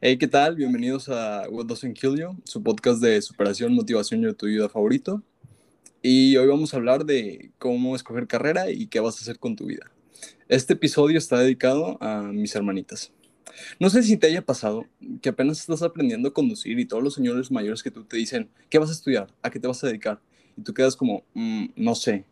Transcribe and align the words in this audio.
Hey, 0.00 0.16
¿qué 0.16 0.26
tal? 0.26 0.56
Bienvenidos 0.56 1.08
a 1.08 1.48
What 1.50 1.66
Doesn't 1.66 1.98
Kill 1.98 2.16
You, 2.16 2.36
su 2.44 2.62
podcast 2.62 3.00
de 3.02 3.20
superación, 3.20 3.74
motivación 3.74 4.26
y 4.26 4.32
tu 4.32 4.46
vida 4.46 4.68
favorito. 4.68 5.22
Y 6.02 6.36
hoy 6.36 6.46
vamos 6.46 6.72
a 6.72 6.78
hablar 6.78 7.04
de 7.04 7.50
cómo 7.58 7.94
escoger 7.94 8.26
carrera 8.26 8.70
y 8.70 8.86
qué 8.86 9.00
vas 9.00 9.18
a 9.18 9.20
hacer 9.20 9.38
con 9.38 9.54
tu 9.54 9.66
vida. 9.66 9.90
Este 10.48 10.74
episodio 10.74 11.18
está 11.18 11.38
dedicado 11.38 11.98
a 12.02 12.22
mis 12.22 12.54
hermanitas. 12.54 13.12
No 13.80 13.90
sé 13.90 14.02
si 14.02 14.16
te 14.16 14.28
haya 14.28 14.40
pasado 14.42 14.86
que 15.20 15.28
apenas 15.28 15.60
estás 15.60 15.82
aprendiendo 15.82 16.28
a 16.28 16.32
conducir 16.32 16.78
y 16.78 16.86
todos 16.86 17.02
los 17.02 17.14
señores 17.14 17.50
mayores 17.50 17.82
que 17.82 17.90
tú 17.90 18.04
te 18.04 18.16
dicen, 18.16 18.48
¿qué 18.70 18.78
vas 18.78 18.88
a 18.88 18.92
estudiar? 18.92 19.28
¿A 19.42 19.50
qué 19.50 19.60
te 19.60 19.68
vas 19.68 19.82
a 19.84 19.88
dedicar? 19.88 20.20
Y 20.56 20.62
tú 20.62 20.72
quedas 20.72 20.96
como, 20.96 21.22
"Mm, 21.34 21.66
no 21.76 21.94
sé. 21.94 22.24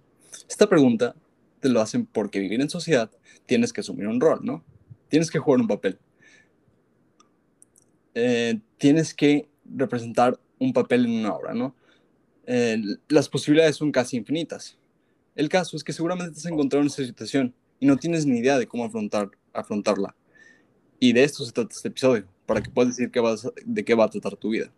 Esta 0.49 0.67
pregunta 0.69 1.15
te 1.61 1.69
lo 1.69 1.81
hacen 1.83 2.07
porque 2.07 2.41
vivir 2.41 2.61
en 2.63 2.71
sociedad 2.71 3.11
tienes 3.47 3.73
que 3.73 3.83
asumir 3.83 4.07
un 4.07 4.21
rol, 4.21 4.41
¿no? 4.43 4.65
Tienes 5.09 5.31
que 5.31 5.39
jugar 5.39 5.61
un 5.61 5.69
papel. 5.69 5.99
Eh, 8.15 8.61
tienes 8.79 9.13
que 9.15 9.49
representar 9.65 10.39
un 10.59 10.73
papel 10.73 11.05
en 11.07 11.13
una 11.21 11.35
obra, 11.35 11.55
¿no? 11.55 11.75
Eh, 12.47 12.81
las 13.09 13.29
posibilidades 13.29 13.77
son 13.77 13.91
casi 13.91 14.17
infinitas. 14.17 14.79
El 15.35 15.49
caso 15.49 15.77
es 15.77 15.83
que 15.83 15.93
seguramente 15.93 16.33
te 16.33 16.39
has 16.39 16.47
encontrado 16.47 16.83
en 16.83 16.87
esta 16.87 17.05
situación 17.05 17.55
y 17.81 17.87
no 17.87 17.97
tienes 17.97 18.25
ni 18.27 18.39
idea 18.39 18.59
de 18.59 18.67
cómo 18.67 18.85
afrontar, 18.85 19.31
afrontarla. 19.53 20.15
Y 21.01 21.13
de 21.13 21.25
esto 21.25 21.45
se 21.45 21.53
trata 21.53 21.75
este 21.75 21.89
episodio, 21.89 22.27
para 22.47 22.63
que 22.63 22.71
puedas 22.71 22.97
decir 22.97 23.11
qué 23.11 23.21
vas 23.21 23.51
de 23.65 23.85
qué 23.85 23.95
va 23.95 24.05
a 24.05 24.11
tratar 24.11 24.37
tu 24.37 24.51
vida. 24.51 24.71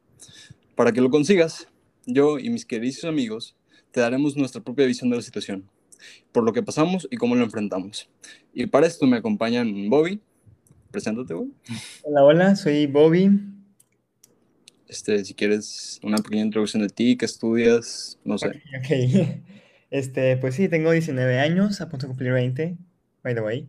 Para 0.75 0.93
que 0.93 1.01
lo 1.01 1.11
consigas, 1.11 1.69
yo 2.07 2.39
y 2.39 2.49
mis 2.51 2.65
queridos 2.65 3.05
amigos 3.05 3.57
te 3.91 4.01
daremos 4.01 4.37
nuestra 4.37 4.63
propia 4.63 4.87
visión 4.87 5.11
de 5.11 5.17
la 5.17 5.23
situación, 5.23 5.69
por 6.33 6.45
lo 6.45 6.53
que 6.53 6.63
pasamos 6.63 7.07
y 7.11 7.17
cómo 7.17 7.35
lo 7.35 7.45
enfrentamos. 7.45 8.09
Y 8.55 8.67
para 8.67 8.87
esto 8.87 9.07
me 9.07 9.19
acompañan 9.19 9.91
Bobby. 9.91 10.21
Preséntate, 10.91 11.35
güey. 11.35 11.51
Hola, 12.03 12.25
hola, 12.25 12.57
soy 12.57 12.87
Bobby. 12.87 13.31
Este, 14.89 15.25
si 15.25 15.35
quieres 15.35 16.01
una 16.03 16.19
pequeña 16.19 16.43
introducción 16.45 16.83
de 16.83 16.89
ti, 16.89 17.17
qué 17.17 17.25
estudias, 17.25 18.19
no 18.25 18.39
sé. 18.39 18.49
Ok. 18.49 19.41
Este, 19.89 20.37
pues 20.37 20.57
sí, 20.57 20.69
tengo 20.69 20.91
19 20.91 21.39
años, 21.39 21.81
a 21.81 21.89
punto 21.89 22.07
de 22.07 22.09
cumplir 22.09 22.33
20, 22.33 22.77
by 23.23 23.35
the 23.37 23.41
way. 23.41 23.69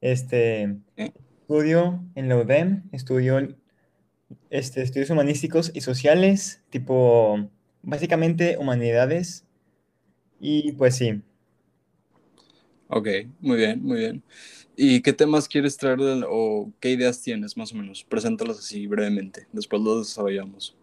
Este, 0.00 0.76
Eh. 0.96 1.12
estudio 1.40 2.04
en 2.14 2.28
la 2.28 2.36
UDEM, 2.36 2.84
estudio 2.92 3.48
este, 4.48 4.82
estudios 4.82 5.10
humanísticos 5.10 5.72
y 5.74 5.80
sociales, 5.80 6.62
tipo, 6.70 7.50
básicamente 7.82 8.56
humanidades. 8.58 9.44
Y 10.40 10.70
pues 10.72 10.94
sí, 10.94 11.20
Ok, 12.88 13.08
muy 13.40 13.56
bien, 13.56 13.82
muy 13.82 13.98
bien. 13.98 14.22
¿Y 14.76 15.02
qué 15.02 15.12
temas 15.12 15.48
quieres 15.48 15.76
traer 15.76 15.98
del- 15.98 16.24
o 16.28 16.72
qué 16.80 16.90
ideas 16.90 17.20
tienes, 17.22 17.56
más 17.56 17.72
o 17.72 17.76
menos? 17.76 18.04
Preséntalas 18.04 18.58
así 18.58 18.86
brevemente, 18.86 19.48
después 19.52 19.82
lo 19.82 19.98
desarrollamos. 20.00 20.76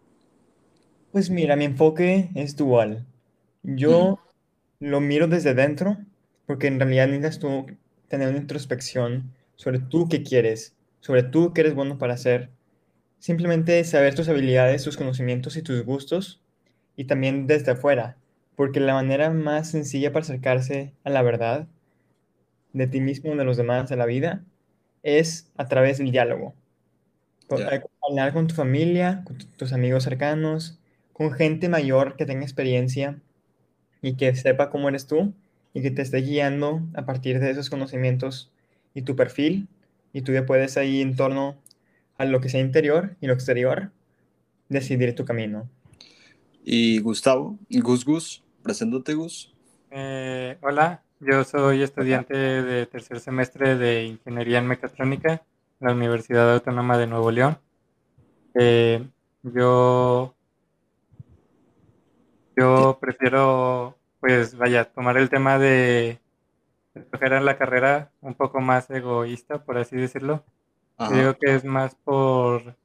pues 1.12 1.30
mira, 1.30 1.56
mi 1.56 1.64
enfoque 1.64 2.30
es 2.34 2.56
dual. 2.56 3.06
Yo 3.62 4.18
lo 4.80 5.00
miro 5.00 5.28
desde 5.28 5.54
dentro, 5.54 5.98
porque 6.46 6.66
en 6.66 6.80
realidad 6.80 7.06
necesitas 7.08 7.38
tú 7.40 7.66
tener 8.08 8.28
una 8.28 8.38
introspección 8.38 9.32
sobre 9.56 9.78
tú 9.78 10.08
qué 10.08 10.22
quieres, 10.22 10.74
sobre 11.00 11.22
tú 11.22 11.52
qué 11.52 11.62
eres 11.62 11.74
bueno 11.74 11.98
para 11.98 12.14
hacer. 12.14 12.50
Simplemente 13.20 13.84
saber 13.84 14.14
tus 14.14 14.28
habilidades, 14.28 14.84
tus 14.84 14.96
conocimientos 14.98 15.56
y 15.56 15.62
tus 15.62 15.84
gustos, 15.84 16.42
y 16.96 17.04
también 17.06 17.46
desde 17.46 17.72
afuera, 17.72 18.18
porque 18.56 18.80
la 18.80 18.94
manera 18.94 19.30
más 19.30 19.70
sencilla 19.70 20.12
para 20.12 20.24
acercarse 20.24 20.94
a 21.04 21.10
la 21.10 21.22
verdad 21.22 21.68
de 22.74 22.86
ti 22.86 23.00
mismo, 23.00 23.34
de 23.34 23.44
los 23.44 23.56
demás, 23.56 23.88
de 23.88 23.96
la 23.96 24.04
vida, 24.04 24.44
es 25.02 25.50
a 25.56 25.66
través 25.68 25.96
del 25.98 26.10
diálogo. 26.12 26.54
Ya. 27.50 27.82
Hablar 28.08 28.32
con 28.32 28.46
tu 28.46 28.54
familia, 28.54 29.22
con 29.24 29.38
tu- 29.38 29.46
tus 29.46 29.72
amigos 29.72 30.04
cercanos, 30.04 30.78
con 31.12 31.32
gente 31.32 31.68
mayor 31.68 32.16
que 32.16 32.26
tenga 32.26 32.42
experiencia 32.42 33.20
y 34.02 34.14
que 34.16 34.34
sepa 34.34 34.70
cómo 34.70 34.88
eres 34.88 35.06
tú 35.06 35.32
y 35.72 35.82
que 35.82 35.90
te 35.90 36.02
esté 36.02 36.18
guiando 36.18 36.82
a 36.94 37.06
partir 37.06 37.40
de 37.40 37.50
esos 37.50 37.70
conocimientos 37.70 38.50
y 38.94 39.02
tu 39.02 39.14
perfil 39.16 39.68
y 40.12 40.22
tú 40.22 40.32
ya 40.32 40.46
puedes 40.46 40.76
ahí 40.76 41.00
en 41.00 41.16
torno 41.16 41.56
a 42.18 42.24
lo 42.24 42.40
que 42.40 42.48
sea 42.48 42.60
interior 42.60 43.16
y 43.20 43.26
lo 43.26 43.34
exterior 43.34 43.90
decidir 44.68 45.14
tu 45.14 45.24
camino. 45.24 45.68
Y 46.64 46.98
Gustavo, 47.00 47.58
Gus 47.70 48.04
Gus, 48.04 48.42
preséntate 48.62 49.14
Gus. 49.14 49.54
Eh, 49.90 50.56
hola, 50.62 51.02
yo 51.24 51.44
soy 51.44 51.82
estudiante 51.82 52.36
de 52.36 52.86
tercer 52.86 53.20
semestre 53.20 53.76
de 53.76 54.04
Ingeniería 54.04 54.58
en 54.58 54.66
Mecatrónica 54.66 55.42
en 55.80 55.88
la 55.88 55.92
Universidad 55.92 56.52
Autónoma 56.52 56.98
de 56.98 57.06
Nuevo 57.06 57.30
León. 57.30 57.58
Eh, 58.54 59.06
yo, 59.42 60.34
yo 62.56 62.98
prefiero, 63.00 63.96
pues 64.20 64.56
vaya, 64.56 64.84
tomar 64.84 65.16
el 65.16 65.28
tema 65.30 65.58
de 65.58 66.20
escoger 66.94 67.42
la 67.42 67.58
carrera 67.58 68.12
un 68.20 68.34
poco 68.34 68.60
más 68.60 68.90
egoísta, 68.90 69.64
por 69.64 69.78
así 69.78 69.96
decirlo. 69.96 70.44
Yo 70.98 71.10
digo 71.10 71.34
que 71.34 71.54
es 71.54 71.64
más 71.64 71.94
por, 71.96 72.76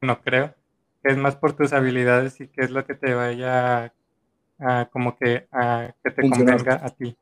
no 0.00 0.20
creo, 0.20 0.54
que 1.02 1.12
es 1.12 1.16
más 1.16 1.36
por 1.36 1.54
tus 1.54 1.72
habilidades 1.72 2.40
y 2.40 2.48
qué 2.48 2.62
es 2.62 2.70
lo 2.70 2.84
que 2.84 2.94
te 2.94 3.14
vaya 3.14 3.92
a, 4.58 4.88
como 4.92 5.16
que 5.16 5.48
a 5.50 5.94
que 6.04 6.10
te 6.10 6.22
Funcionar. 6.22 6.58
convenga 6.58 6.86
a 6.86 6.90
ti. 6.90 7.16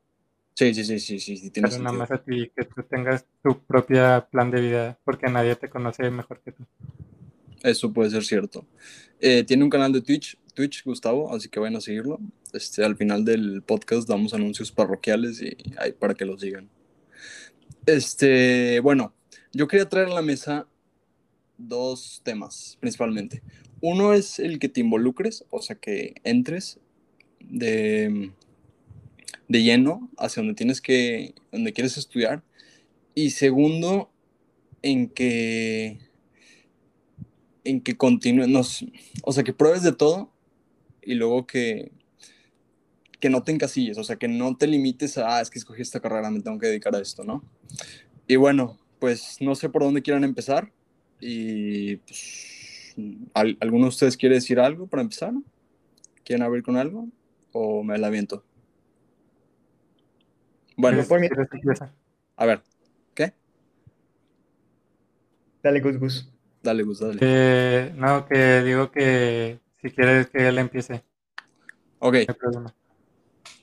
Sí, 0.61 0.75
sí, 0.75 0.83
sí, 0.83 0.99
sí, 0.99 1.19
sí, 1.19 1.37
sí, 1.37 1.49
tiene 1.49 1.69
Pero 1.69 1.81
nada 1.81 1.97
más 1.97 2.11
a 2.11 2.21
ti, 2.21 2.51
que 2.55 2.65
tú 2.65 2.83
tengas 2.83 3.25
tu 3.41 3.65
propia 3.65 4.27
plan 4.29 4.51
de 4.51 4.61
vida, 4.61 4.99
porque 5.03 5.27
nadie 5.27 5.55
te 5.55 5.71
conoce 5.71 6.11
mejor 6.11 6.39
que 6.45 6.51
tú. 6.51 6.67
Eso 7.63 7.91
puede 7.91 8.11
ser 8.11 8.23
cierto. 8.23 8.67
Eh, 9.19 9.43
tiene 9.43 9.63
un 9.63 9.71
canal 9.71 9.91
de 9.91 10.03
Twitch, 10.03 10.37
Twitch 10.53 10.83
Gustavo, 10.83 11.33
así 11.33 11.49
que 11.49 11.59
vayan 11.59 11.77
a 11.77 11.81
seguirlo. 11.81 12.19
Este, 12.53 12.85
al 12.85 12.95
final 12.95 13.25
del 13.25 13.63
podcast 13.63 14.07
damos 14.07 14.35
anuncios 14.35 14.71
parroquiales 14.71 15.41
y 15.41 15.57
ahí 15.79 15.93
para 15.93 16.13
que 16.13 16.25
los 16.25 16.41
sigan. 16.41 16.69
Este, 17.87 18.81
bueno, 18.81 19.15
yo 19.53 19.67
quería 19.67 19.89
traer 19.89 20.09
a 20.09 20.13
la 20.13 20.21
mesa 20.21 20.67
dos 21.57 22.21
temas 22.23 22.77
principalmente. 22.79 23.41
Uno 23.81 24.13
es 24.13 24.37
el 24.37 24.59
que 24.59 24.69
te 24.69 24.81
involucres, 24.81 25.43
o 25.49 25.59
sea, 25.59 25.75
que 25.75 26.13
entres 26.23 26.79
de, 27.39 28.31
de 29.51 29.63
lleno 29.63 30.09
hacia 30.17 30.41
donde 30.41 30.55
tienes 30.55 30.81
que, 30.81 31.35
donde 31.51 31.73
quieres 31.73 31.97
estudiar. 31.97 32.43
Y 33.13 33.31
segundo, 33.31 34.09
en 34.81 35.09
que 35.09 35.99
en 37.63 37.81
que 37.81 37.95
continúes, 37.95 38.85
o 39.23 39.31
sea, 39.31 39.43
que 39.43 39.53
pruebes 39.53 39.83
de 39.83 39.91
todo 39.91 40.31
y 41.03 41.13
luego 41.13 41.45
que, 41.45 41.91
que 43.19 43.29
no 43.29 43.43
te 43.43 43.51
encasilles, 43.51 43.97
o 43.99 44.03
sea, 44.03 44.15
que 44.15 44.27
no 44.27 44.55
te 44.57 44.65
limites 44.65 45.17
a, 45.17 45.37
ah, 45.37 45.41
es 45.41 45.51
que 45.51 45.59
escogí 45.59 45.81
esta 45.81 45.99
carrera, 45.99 46.31
me 46.31 46.41
tengo 46.41 46.57
que 46.57 46.67
dedicar 46.67 46.95
a 46.95 46.99
esto, 46.99 47.23
¿no? 47.23 47.43
Y 48.27 48.37
bueno, 48.37 48.79
pues 48.99 49.37
no 49.41 49.53
sé 49.53 49.69
por 49.69 49.83
dónde 49.83 50.01
quieran 50.01 50.23
empezar 50.23 50.71
y 51.19 51.97
pues, 51.97 52.95
¿al- 53.35 53.57
¿alguno 53.59 53.85
de 53.85 53.89
ustedes 53.89 54.17
quiere 54.17 54.35
decir 54.35 54.59
algo 54.59 54.87
para 54.87 55.03
empezar? 55.03 55.33
¿Quieren 56.23 56.43
abrir 56.43 56.63
con 56.63 56.77
algo 56.77 57.09
o 57.51 57.83
me 57.83 57.97
la 57.99 58.07
aviento? 58.07 58.43
Bueno, 60.81 61.05
¿Quieres- 61.05 61.07
por 61.47 61.59
empezar? 61.59 61.91
a 62.37 62.45
ver, 62.47 62.61
¿qué? 63.13 63.33
Dale, 65.61 65.79
Gus 65.79 65.99
Gus. 65.99 66.29
Dale, 66.63 66.81
Gus, 66.81 66.99
dale. 66.99 67.19
Que- 67.19 67.91
no, 67.95 68.25
que 68.25 68.63
digo 68.63 68.91
que 68.91 69.59
si 69.79 69.91
quieres 69.91 70.27
que 70.31 70.47
él 70.47 70.57
empiece, 70.57 71.03
Ok. 71.99 72.13
no 72.13 72.19
hay 72.19 72.25
problema. 72.25 72.75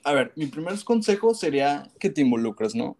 A 0.05 0.13
ver, 0.13 0.33
mi 0.37 0.47
primer 0.47 0.75
consejo 0.85 1.35
sería 1.35 1.91
que 1.99 2.09
te 2.09 2.21
involucres, 2.21 2.77
¿no? 2.77 2.97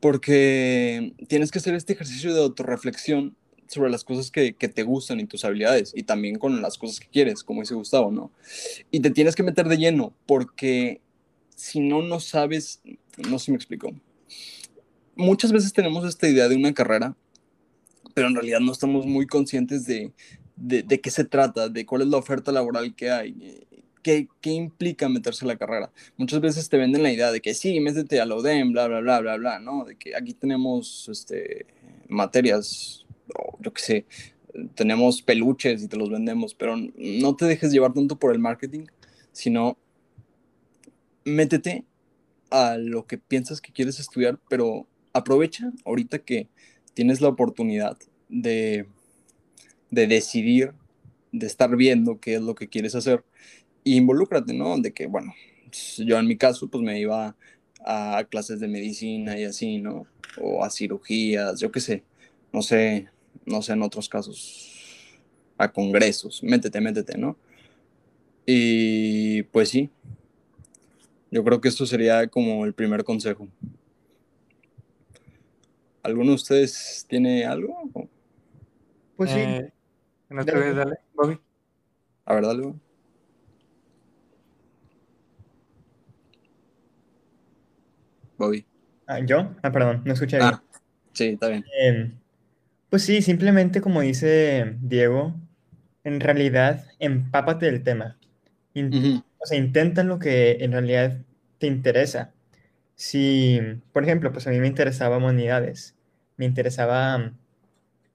Porque 0.00 1.14
tienes 1.28 1.52
que 1.52 1.60
hacer 1.60 1.76
este 1.76 1.92
ejercicio 1.92 2.34
de 2.34 2.40
autorreflexión 2.42 3.36
sobre 3.68 3.90
las 3.90 4.02
cosas 4.02 4.32
que, 4.32 4.54
que 4.54 4.68
te 4.68 4.82
gustan 4.82 5.20
y 5.20 5.26
tus 5.26 5.44
habilidades, 5.44 5.92
y 5.94 6.02
también 6.02 6.36
con 6.36 6.60
las 6.62 6.78
cosas 6.78 6.98
que 6.98 7.06
quieres, 7.06 7.44
como 7.44 7.60
dice 7.60 7.74
Gustavo, 7.74 8.10
¿no? 8.10 8.32
Y 8.90 8.98
te 8.98 9.10
tienes 9.10 9.36
que 9.36 9.44
meter 9.44 9.68
de 9.68 9.78
lleno, 9.78 10.12
porque 10.26 11.00
si 11.60 11.80
no, 11.80 12.02
no 12.02 12.20
sabes, 12.20 12.80
no 13.28 13.38
sé 13.38 13.46
si 13.46 13.50
me 13.52 13.56
explico. 13.56 13.92
Muchas 15.14 15.52
veces 15.52 15.72
tenemos 15.72 16.06
esta 16.06 16.28
idea 16.28 16.48
de 16.48 16.56
una 16.56 16.72
carrera, 16.72 17.14
pero 18.14 18.28
en 18.28 18.34
realidad 18.34 18.60
no 18.60 18.72
estamos 18.72 19.06
muy 19.06 19.26
conscientes 19.26 19.84
de, 19.86 20.12
de, 20.56 20.82
de 20.82 21.00
qué 21.00 21.10
se 21.10 21.24
trata, 21.24 21.68
de 21.68 21.84
cuál 21.84 22.02
es 22.02 22.08
la 22.08 22.16
oferta 22.16 22.50
laboral 22.50 22.94
que 22.94 23.10
hay, 23.10 23.36
eh, 23.42 23.82
qué, 24.02 24.28
qué 24.40 24.50
implica 24.50 25.08
meterse 25.08 25.44
a 25.44 25.48
la 25.48 25.56
carrera. 25.56 25.92
Muchas 26.16 26.40
veces 26.40 26.68
te 26.68 26.78
venden 26.78 27.02
la 27.02 27.12
idea 27.12 27.30
de 27.30 27.40
que 27.40 27.52
sí, 27.52 27.78
métete 27.80 28.20
a 28.20 28.26
la 28.26 28.36
UDEM, 28.36 28.72
bla, 28.72 28.88
bla, 28.88 29.00
bla, 29.00 29.20
bla, 29.20 29.36
bla, 29.36 29.58
¿no? 29.58 29.84
De 29.84 29.96
que 29.96 30.16
aquí 30.16 30.32
tenemos 30.32 31.08
este, 31.10 31.66
materias, 32.08 33.04
yo 33.60 33.72
qué 33.72 33.82
sé, 33.82 34.06
tenemos 34.74 35.20
peluches 35.20 35.82
y 35.82 35.88
te 35.88 35.98
los 35.98 36.10
vendemos, 36.10 36.54
pero 36.54 36.76
no 36.76 37.36
te 37.36 37.44
dejes 37.44 37.70
llevar 37.70 37.92
tanto 37.92 38.18
por 38.18 38.32
el 38.32 38.38
marketing, 38.38 38.86
sino 39.32 39.76
métete 41.24 41.84
a 42.50 42.76
lo 42.78 43.06
que 43.06 43.18
piensas 43.18 43.60
que 43.60 43.72
quieres 43.72 44.00
estudiar, 44.00 44.38
pero 44.48 44.86
aprovecha 45.12 45.72
ahorita 45.84 46.20
que 46.20 46.48
tienes 46.94 47.20
la 47.20 47.28
oportunidad 47.28 47.96
de, 48.28 48.86
de 49.90 50.06
decidir, 50.06 50.72
de 51.32 51.46
estar 51.46 51.74
viendo 51.76 52.20
qué 52.20 52.34
es 52.34 52.42
lo 52.42 52.54
que 52.54 52.68
quieres 52.68 52.94
hacer. 52.94 53.24
Y 53.84 53.96
involúcrate, 53.96 54.52
¿no? 54.52 54.78
De 54.78 54.92
que, 54.92 55.06
bueno, 55.06 55.32
yo 55.98 56.18
en 56.18 56.26
mi 56.26 56.36
caso, 56.36 56.68
pues 56.68 56.82
me 56.82 57.00
iba 57.00 57.36
a 57.84 58.24
clases 58.28 58.60
de 58.60 58.68
medicina 58.68 59.38
y 59.38 59.44
así, 59.44 59.78
¿no? 59.78 60.06
O 60.40 60.64
a 60.64 60.70
cirugías, 60.70 61.60
yo 61.60 61.72
qué 61.72 61.80
sé, 61.80 62.04
no 62.52 62.62
sé, 62.62 63.08
no 63.46 63.62
sé 63.62 63.72
en 63.72 63.82
otros 63.82 64.08
casos, 64.08 65.18
a 65.56 65.72
congresos, 65.72 66.42
métete, 66.42 66.80
métete, 66.80 67.18
¿no? 67.18 67.36
Y 68.46 69.42
pues 69.44 69.70
sí, 69.70 69.90
yo 71.30 71.44
creo 71.44 71.60
que 71.60 71.68
esto 71.68 71.86
sería 71.86 72.26
como 72.28 72.64
el 72.64 72.74
primer 72.74 73.04
consejo. 73.04 73.48
¿Alguno 76.02 76.30
de 76.30 76.34
ustedes 76.34 77.04
tiene 77.08 77.44
algo? 77.44 77.76
Pues 79.16 79.30
sí. 79.30 79.38
Eh, 79.38 79.72
¿No 80.30 80.44
te 80.44 80.56
ves, 80.56 80.74
dale, 80.74 80.96
Bobby? 81.14 81.38
A 82.24 82.34
ver, 82.34 82.46
dale. 82.46 82.74
Bobby. 88.38 88.64
Ah, 89.06 89.20
¿Yo? 89.20 89.54
Ah, 89.62 89.70
perdón, 89.70 90.02
no 90.04 90.12
escuché 90.12 90.38
bien. 90.38 90.50
Ah, 90.54 90.62
sí, 91.12 91.26
está 91.26 91.48
bien. 91.48 91.64
Em, 91.80 92.18
pues 92.88 93.02
sí, 93.02 93.22
simplemente 93.22 93.80
como 93.80 94.00
dice 94.00 94.76
Diego, 94.80 95.34
en 96.04 96.20
realidad 96.20 96.86
empápate 96.98 97.66
del 97.66 97.82
tema. 97.82 98.16
O 99.40 99.46
sea, 99.46 99.58
intenta 99.58 100.04
lo 100.04 100.18
que 100.18 100.58
en 100.60 100.72
realidad 100.72 101.18
te 101.58 101.66
interesa. 101.66 102.32
Si, 102.96 103.60
por 103.92 104.04
ejemplo, 104.04 104.32
pues 104.32 104.46
a 104.46 104.50
mí 104.50 104.60
me 104.60 104.68
interesaba 104.68 105.18
humanidades, 105.18 105.96
me 106.36 106.46
interesaba 106.46 107.18
mm, 107.18 107.38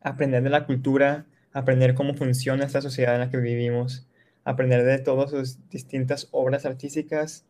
aprender 0.01 0.43
de 0.43 0.49
la 0.49 0.65
cultura, 0.65 1.25
aprender 1.53 1.95
cómo 1.95 2.15
funciona 2.15 2.65
esta 2.65 2.81
sociedad 2.81 3.15
en 3.15 3.21
la 3.21 3.29
que 3.31 3.37
vivimos, 3.37 4.07
aprender 4.45 4.83
de 4.85 4.99
todas 4.99 5.31
sus 5.31 5.69
distintas 5.69 6.27
obras 6.31 6.65
artísticas, 6.65 7.45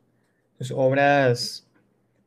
sus 0.59 0.71
obras 0.71 1.67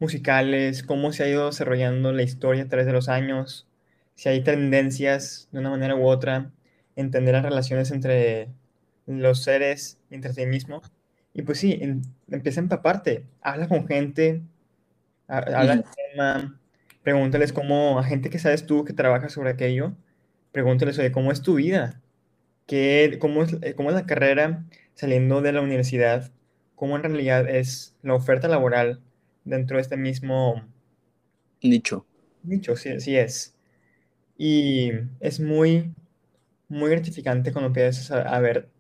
musicales, 0.00 0.82
cómo 0.82 1.12
se 1.12 1.24
ha 1.24 1.28
ido 1.28 1.46
desarrollando 1.46 2.12
la 2.12 2.22
historia 2.22 2.64
a 2.64 2.68
través 2.68 2.86
de 2.86 2.92
los 2.92 3.08
años, 3.08 3.66
si 4.14 4.28
hay 4.28 4.42
tendencias 4.42 5.48
de 5.52 5.60
una 5.60 5.70
manera 5.70 5.96
u 5.96 6.06
otra, 6.06 6.50
entender 6.96 7.34
las 7.34 7.44
relaciones 7.44 7.90
entre 7.92 8.48
los 9.06 9.42
seres 9.44 9.98
entre 10.10 10.32
sí 10.34 10.46
mismo. 10.46 10.82
Y 11.38 11.44
pues 11.44 11.60
sí, 11.60 11.78
en- 11.80 12.02
empieza 12.30 12.60
a 12.60 12.64
empaparte, 12.64 13.24
habla 13.42 13.68
con 13.68 13.86
gente, 13.88 14.42
ha- 15.28 15.38
habla 15.38 15.76
del 15.76 15.84
tema, 16.12 16.60
pregúntales 17.02 17.52
cómo, 17.52 17.98
a 17.98 18.04
gente 18.04 18.30
que 18.30 18.38
sabes 18.40 18.66
tú 18.66 18.84
que 18.84 18.92
trabaja 18.94 19.28
sobre 19.30 19.50
aquello, 19.50 19.94
pregúntales, 20.52 20.98
oye, 20.98 21.12
¿cómo 21.12 21.32
es 21.32 21.42
tu 21.42 21.56
vida? 21.56 22.02
¿Qué, 22.66 23.18
cómo 23.20 23.42
es, 23.44 23.56
eh, 23.62 23.74
cómo 23.76 23.90
es 23.90 23.96
la 23.96 24.06
carrera 24.06 24.66
saliendo 24.94 25.42
de 25.42 25.52
la 25.52 25.62
universidad? 25.62 26.32
¿Cómo 26.76 26.96
en 26.96 27.04
realidad 27.04 27.48
es 27.50 27.96
la 28.02 28.14
oferta 28.14 28.48
laboral 28.48 29.02
dentro 29.44 29.76
de 29.78 29.82
este 29.82 29.96
mismo 29.98 30.62
Nicho. 31.62 32.04
nicho? 32.42 32.76
Sí, 32.76 33.00
sí 33.00 33.16
es. 33.16 33.54
Y 34.38 34.92
es 35.20 35.40
muy, 35.40 35.94
muy 36.68 36.90
gratificante 36.90 37.52
cuando 37.52 37.68
empiezas 37.68 38.10
a, 38.10 38.22
a 38.22 38.40
ver 38.40 38.70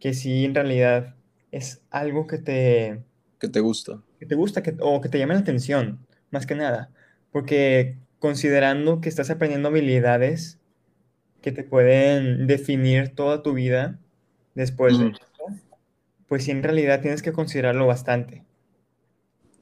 que 0.00 0.14
sí 0.14 0.46
en 0.46 0.56
realidad 0.56 1.16
es 1.50 1.82
algo 1.90 2.26
que 2.26 2.38
te, 2.38 3.02
que 3.38 3.48
te 3.48 3.60
gusta. 3.60 4.02
que 4.18 4.26
te 4.26 4.34
gusta 4.34 4.62
que, 4.62 4.76
o 4.80 5.00
que 5.00 5.08
te 5.08 5.18
llame 5.18 5.34
la 5.34 5.40
atención, 5.40 6.06
más 6.30 6.46
que 6.46 6.54
nada. 6.54 6.90
Porque 7.32 7.96
considerando 8.18 9.00
que 9.00 9.08
estás 9.08 9.30
aprendiendo 9.30 9.68
habilidades 9.68 10.58
que 11.40 11.52
te 11.52 11.64
pueden 11.64 12.46
definir 12.46 13.14
toda 13.14 13.42
tu 13.42 13.54
vida 13.54 13.98
después 14.54 14.98
de 14.98 15.08
eso, 15.08 15.20
pues 16.28 16.44
sí 16.44 16.50
en 16.50 16.62
realidad 16.62 17.00
tienes 17.00 17.22
que 17.22 17.32
considerarlo 17.32 17.86
bastante. 17.86 18.44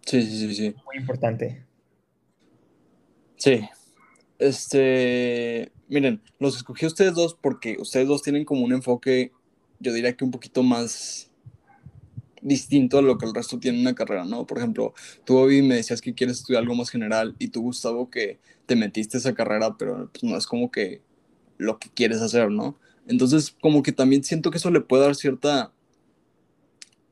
Sí, 0.05 0.23
sí, 0.23 0.39
sí, 0.39 0.55
sí. 0.55 0.75
Muy 0.87 0.97
importante. 0.97 1.65
Sí. 3.37 3.69
Este, 4.39 5.71
miren, 5.89 6.21
los 6.39 6.57
escogí 6.57 6.85
a 6.85 6.89
ustedes 6.89 7.15
dos 7.15 7.37
porque 7.41 7.77
ustedes 7.79 8.09
dos 8.09 8.23
tienen 8.23 8.45
como 8.45 8.65
un 8.65 8.73
enfoque, 8.73 9.33
yo 9.79 9.93
diría 9.93 10.17
que 10.17 10.25
un 10.25 10.31
poquito 10.31 10.63
más 10.63 11.28
distinto 12.43 12.99
a 12.99 13.03
lo 13.03 13.19
que 13.19 13.27
el 13.27 13.35
resto 13.35 13.59
tiene 13.59 13.79
en 13.79 13.83
una 13.83 13.95
carrera, 13.95 14.25
¿no? 14.25 14.47
Por 14.47 14.59
ejemplo, 14.59 14.95
tú, 15.25 15.35
Bobby, 15.35 15.63
me 15.63 15.77
decías 15.77 16.01
que 16.01 16.15
quieres 16.15 16.39
estudiar 16.39 16.63
algo 16.63 16.75
más 16.75 16.91
general 16.91 17.35
y 17.39 17.49
tú, 17.49 17.63
Gustavo, 17.63 18.11
que 18.11 18.39
te 18.67 18.77
metiste 18.77 19.19
esa 19.19 19.35
carrera, 19.35 19.77
pero 19.77 20.11
pues, 20.13 20.25
no 20.25 20.37
es 20.37 20.47
como 20.47 20.71
que 20.71 21.03
lo 21.57 21.79
que 21.79 21.91
quieres 21.91 22.21
hacer, 22.21 22.51
¿no? 22.51 22.79
Entonces, 23.07 23.55
como 23.61 23.83
que 23.83 23.93
también 23.93 24.23
siento 24.25 24.51
que 24.51 24.59
eso 24.59 24.71
le 24.71 24.81
puede 24.81 25.05
dar 25.05 25.15
cierta 25.15 25.73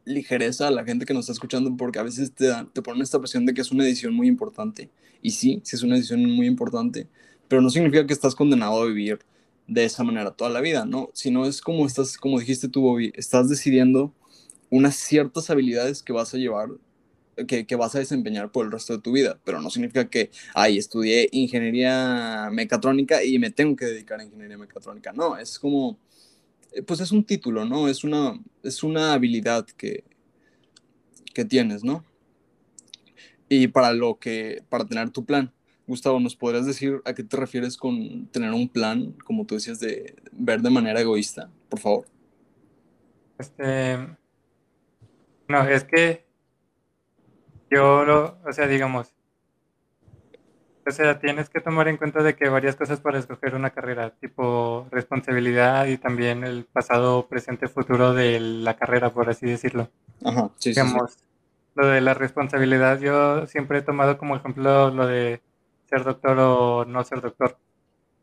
ligereza 0.04 0.68
a 0.68 0.70
la 0.70 0.84
gente 0.84 1.04
que 1.04 1.14
nos 1.14 1.24
está 1.24 1.32
escuchando 1.32 1.76
porque 1.76 1.98
a 1.98 2.02
veces 2.02 2.32
te, 2.32 2.48
te 2.72 2.82
ponen 2.82 3.02
esta 3.02 3.18
presión 3.18 3.44
de 3.44 3.54
que 3.54 3.60
es 3.60 3.72
una 3.72 3.84
edición 3.84 4.14
muy 4.14 4.28
importante. 4.28 4.90
Y 5.20 5.30
sí, 5.30 5.60
sí 5.64 5.76
es 5.76 5.82
una 5.82 5.96
edición 5.96 6.24
muy 6.24 6.46
importante, 6.46 7.08
pero 7.48 7.60
no 7.60 7.70
significa 7.70 8.06
que 8.06 8.12
estás 8.12 8.34
condenado 8.34 8.80
a 8.82 8.86
vivir 8.86 9.18
de 9.66 9.84
esa 9.84 10.04
manera 10.04 10.30
toda 10.30 10.50
la 10.50 10.60
vida, 10.60 10.84
¿no? 10.84 11.10
Sino 11.12 11.46
es 11.46 11.60
como 11.60 11.86
estás, 11.86 12.16
como 12.16 12.38
dijiste 12.38 12.68
tú, 12.68 12.82
Bobby, 12.82 13.12
estás 13.16 13.48
decidiendo 13.48 14.12
unas 14.70 14.96
ciertas 14.96 15.50
habilidades 15.50 16.02
que 16.02 16.12
vas 16.12 16.34
a 16.34 16.38
llevar, 16.38 16.70
que, 17.46 17.66
que 17.66 17.76
vas 17.76 17.94
a 17.94 17.98
desempeñar 17.98 18.50
por 18.50 18.66
el 18.66 18.72
resto 18.72 18.94
de 18.94 19.02
tu 19.02 19.12
vida, 19.12 19.38
pero 19.44 19.60
no 19.60 19.70
significa 19.70 20.08
que, 20.08 20.30
ay, 20.54 20.78
estudié 20.78 21.28
ingeniería 21.32 22.48
mecatrónica 22.50 23.22
y 23.22 23.38
me 23.38 23.50
tengo 23.50 23.76
que 23.76 23.84
dedicar 23.84 24.20
a 24.20 24.24
ingeniería 24.24 24.58
mecatrónica. 24.58 25.12
No, 25.12 25.36
es 25.36 25.58
como, 25.58 25.98
eh, 26.72 26.82
pues 26.82 27.00
es 27.00 27.12
un 27.12 27.24
título, 27.24 27.64
¿no? 27.64 27.88
Es 27.88 28.04
una, 28.04 28.40
es 28.62 28.82
una 28.82 29.12
habilidad 29.12 29.66
que, 29.66 30.04
que 31.34 31.44
tienes, 31.44 31.84
¿no? 31.84 32.04
Y 33.48 33.68
para 33.68 33.92
lo 33.92 34.18
que, 34.18 34.62
para 34.68 34.86
tener 34.86 35.10
tu 35.10 35.24
plan. 35.24 35.52
Gustavo, 35.86 36.18
¿nos 36.18 36.34
podrías 36.34 36.66
decir 36.66 37.00
a 37.04 37.14
qué 37.14 37.22
te 37.22 37.36
refieres 37.36 37.76
con 37.76 38.26
tener 38.28 38.52
un 38.52 38.68
plan, 38.68 39.12
como 39.24 39.46
tú 39.46 39.54
decías, 39.54 39.78
de 39.78 40.16
ver 40.32 40.60
de 40.60 40.70
manera 40.70 41.00
egoísta? 41.00 41.48
Por 41.68 41.78
favor. 41.78 42.08
Este, 43.38 43.98
no, 45.48 45.62
es 45.62 45.84
que 45.84 46.26
yo 47.70 48.04
lo, 48.04 48.38
o 48.46 48.52
sea, 48.52 48.66
digamos, 48.66 49.12
o 50.86 50.90
sea, 50.92 51.18
tienes 51.18 51.48
que 51.48 51.60
tomar 51.60 51.88
en 51.88 51.96
cuenta 51.96 52.22
de 52.22 52.36
que 52.36 52.48
varias 52.48 52.76
cosas 52.76 53.00
para 53.00 53.18
escoger 53.18 53.56
una 53.56 53.70
carrera, 53.70 54.10
tipo 54.10 54.86
responsabilidad 54.92 55.86
y 55.86 55.98
también 55.98 56.44
el 56.44 56.64
pasado, 56.64 57.26
presente, 57.26 57.66
futuro 57.66 58.14
de 58.14 58.38
la 58.38 58.76
carrera, 58.76 59.12
por 59.12 59.28
así 59.28 59.46
decirlo. 59.46 59.88
Ajá, 60.24 60.50
sí, 60.56 60.72
sí, 60.72 60.74
sí. 60.74 60.80
Digamos, 60.80 61.18
lo 61.74 61.88
de 61.88 62.00
la 62.00 62.14
responsabilidad, 62.14 63.00
yo 63.00 63.46
siempre 63.46 63.78
he 63.78 63.82
tomado 63.82 64.16
como 64.16 64.36
ejemplo 64.36 64.90
lo 64.90 65.06
de 65.06 65.40
ser 65.90 66.04
doctor 66.04 66.38
o 66.38 66.84
no 66.84 67.02
ser 67.02 67.20
doctor. 67.20 67.58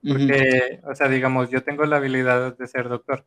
Porque, 0.06 0.82
o 0.84 0.96
sea, 0.96 1.08
digamos, 1.08 1.50
yo 1.50 1.64
tengo 1.64 1.86
la 1.86 1.98
habilidad 1.98 2.58
de 2.58 2.68
ser 2.68 2.90
doctor. 2.90 3.24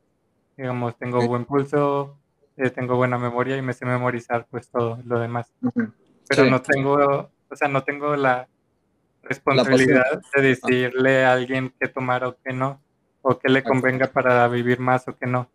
Digamos, 0.57 0.97
tengo 0.99 1.27
buen 1.27 1.45
pulso, 1.45 2.19
eh, 2.57 2.71
tengo 2.71 2.97
buena 2.97 3.19
memoria 3.19 3.57
y 3.57 3.63
me 3.63 3.73
sé 3.73 3.85
memorizar 3.85 4.47
pues 4.51 4.69
todo 4.69 4.99
lo 5.05 5.19
demás. 5.19 5.53
ujú. 5.63 5.93
Pero 6.29 6.45
Sí. 6.45 6.51
no 6.51 6.63
tengo, 6.63 7.31
o 7.49 7.57
sea, 7.57 7.69
no 7.69 7.85
tengo 7.85 8.17
la 8.17 8.49
responsabilidad 9.23 10.21
de 10.35 10.43
decirle 10.43 11.25
a 11.25 11.33
alguien 11.33 11.75
qué 11.79 11.89
tomar 11.89 12.25
o 12.25 12.37
qué 12.45 12.53
no, 12.53 12.83
o 13.23 13.39
qué 13.39 13.49
le 13.49 13.63
convenga 13.63 14.09
para 14.09 14.47
vivir 14.49 14.81
más 14.81 15.07
o 15.09 15.17
qué 15.17 15.27
no. 15.27 15.51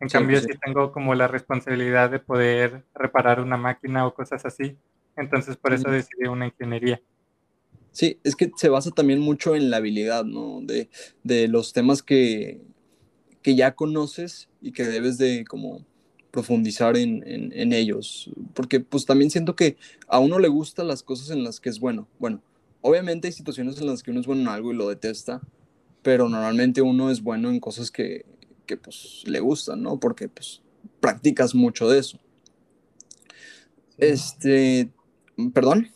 En 0.00 0.08
Sí, 0.08 0.18
cambio, 0.18 0.40
sí. 0.40 0.48
sí 0.50 0.58
tengo 0.62 0.92
como 0.92 1.14
la 1.14 1.28
responsabilidad 1.28 2.10
de 2.10 2.18
poder 2.18 2.84
reparar 2.94 3.40
una 3.40 3.56
máquina 3.56 4.06
o 4.06 4.14
cosas 4.14 4.44
así. 4.44 4.76
Entonces, 5.16 5.56
por 5.56 5.72
eso 5.72 5.90
decidí 5.90 6.26
una 6.26 6.46
ingeniería. 6.46 7.00
Sí, 7.92 8.20
es 8.24 8.34
que 8.34 8.50
se 8.56 8.68
basa 8.68 8.90
también 8.90 9.20
mucho 9.20 9.54
en 9.54 9.70
la 9.70 9.76
habilidad, 9.76 10.24
¿no? 10.24 10.60
De, 10.62 10.90
de 11.22 11.46
los 11.46 11.72
temas 11.72 12.02
que, 12.02 12.60
que 13.40 13.54
ya 13.54 13.76
conoces 13.76 14.48
y 14.60 14.72
que 14.72 14.82
debes 14.82 15.16
de 15.16 15.44
como 15.44 15.86
profundizar 16.34 16.96
en, 16.96 17.22
en, 17.26 17.52
en 17.52 17.72
ellos. 17.72 18.28
Porque 18.54 18.80
pues 18.80 19.06
también 19.06 19.30
siento 19.30 19.54
que 19.54 19.76
a 20.08 20.18
uno 20.18 20.40
le 20.40 20.48
gustan 20.48 20.88
las 20.88 21.04
cosas 21.04 21.30
en 21.30 21.44
las 21.44 21.60
que 21.60 21.68
es 21.68 21.78
bueno. 21.78 22.08
Bueno, 22.18 22.42
obviamente 22.80 23.28
hay 23.28 23.32
situaciones 23.32 23.80
en 23.80 23.86
las 23.86 24.02
que 24.02 24.10
uno 24.10 24.18
es 24.18 24.26
bueno 24.26 24.42
en 24.42 24.48
algo 24.48 24.72
y 24.72 24.76
lo 24.76 24.88
detesta, 24.88 25.40
pero 26.02 26.28
normalmente 26.28 26.82
uno 26.82 27.08
es 27.12 27.22
bueno 27.22 27.50
en 27.50 27.60
cosas 27.60 27.92
que, 27.92 28.26
que 28.66 28.76
pues 28.76 29.22
le 29.26 29.38
gustan, 29.38 29.80
¿no? 29.80 30.00
Porque 30.00 30.28
pues 30.28 30.60
practicas 30.98 31.54
mucho 31.54 31.88
de 31.88 32.00
eso. 32.00 32.18
Este, 33.96 34.90
perdón. 35.52 35.92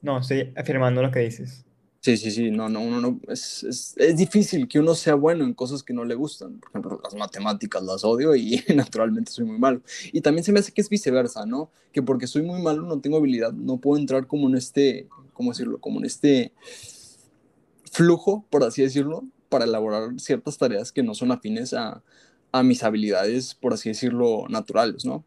No, 0.00 0.20
estoy 0.20 0.52
afirmando 0.54 1.02
lo 1.02 1.10
que 1.10 1.20
dices. 1.20 1.64
Sí, 2.04 2.18
sí, 2.18 2.30
sí, 2.30 2.50
no, 2.50 2.68
no, 2.68 2.82
uno 2.82 3.00
no, 3.00 3.18
es, 3.28 3.62
es, 3.62 3.94
es 3.96 4.16
difícil 4.18 4.68
que 4.68 4.78
uno 4.78 4.94
sea 4.94 5.14
bueno 5.14 5.42
en 5.42 5.54
cosas 5.54 5.82
que 5.82 5.94
no 5.94 6.04
le 6.04 6.14
gustan. 6.14 6.60
Por 6.60 6.68
ejemplo, 6.68 7.00
las 7.02 7.14
matemáticas 7.14 7.82
las 7.82 8.04
odio 8.04 8.36
y 8.36 8.62
naturalmente 8.76 9.32
soy 9.32 9.46
muy 9.46 9.58
malo. 9.58 9.80
Y 10.12 10.20
también 10.20 10.44
se 10.44 10.52
me 10.52 10.60
hace 10.60 10.70
que 10.70 10.82
es 10.82 10.90
viceversa, 10.90 11.46
¿no? 11.46 11.70
Que 11.92 12.02
porque 12.02 12.26
soy 12.26 12.42
muy 12.42 12.60
malo, 12.60 12.82
no 12.82 13.00
tengo 13.00 13.16
habilidad, 13.16 13.54
no 13.54 13.78
puedo 13.78 13.98
entrar 13.98 14.26
como 14.26 14.50
en 14.50 14.56
este, 14.56 15.08
¿cómo 15.32 15.52
decirlo? 15.52 15.78
Como 15.80 15.98
en 15.98 16.04
este 16.04 16.52
flujo, 17.90 18.44
por 18.50 18.64
así 18.64 18.82
decirlo, 18.82 19.24
para 19.48 19.64
elaborar 19.64 20.20
ciertas 20.20 20.58
tareas 20.58 20.92
que 20.92 21.02
no 21.02 21.14
son 21.14 21.32
afines 21.32 21.72
a, 21.72 22.02
a 22.52 22.62
mis 22.62 22.82
habilidades, 22.82 23.54
por 23.54 23.72
así 23.72 23.88
decirlo, 23.88 24.44
naturales, 24.50 25.06
¿no? 25.06 25.24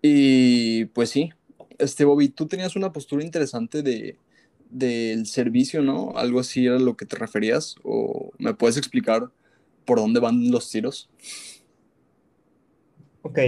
Y 0.00 0.86
pues 0.86 1.10
sí, 1.10 1.32
este 1.76 2.06
Bobby, 2.06 2.30
tú 2.30 2.46
tenías 2.46 2.76
una 2.76 2.94
postura 2.94 3.22
interesante 3.22 3.82
de 3.82 4.16
del 4.72 5.26
servicio, 5.26 5.82
¿no? 5.82 6.12
Algo 6.16 6.40
así 6.40 6.66
era 6.66 6.78
lo 6.78 6.96
que 6.96 7.06
te 7.06 7.16
referías, 7.16 7.76
o 7.82 8.30
me 8.38 8.54
puedes 8.54 8.76
explicar 8.76 9.30
por 9.84 9.98
dónde 9.98 10.20
van 10.20 10.50
los 10.50 10.70
tiros. 10.70 11.08
Ok, 13.22 13.38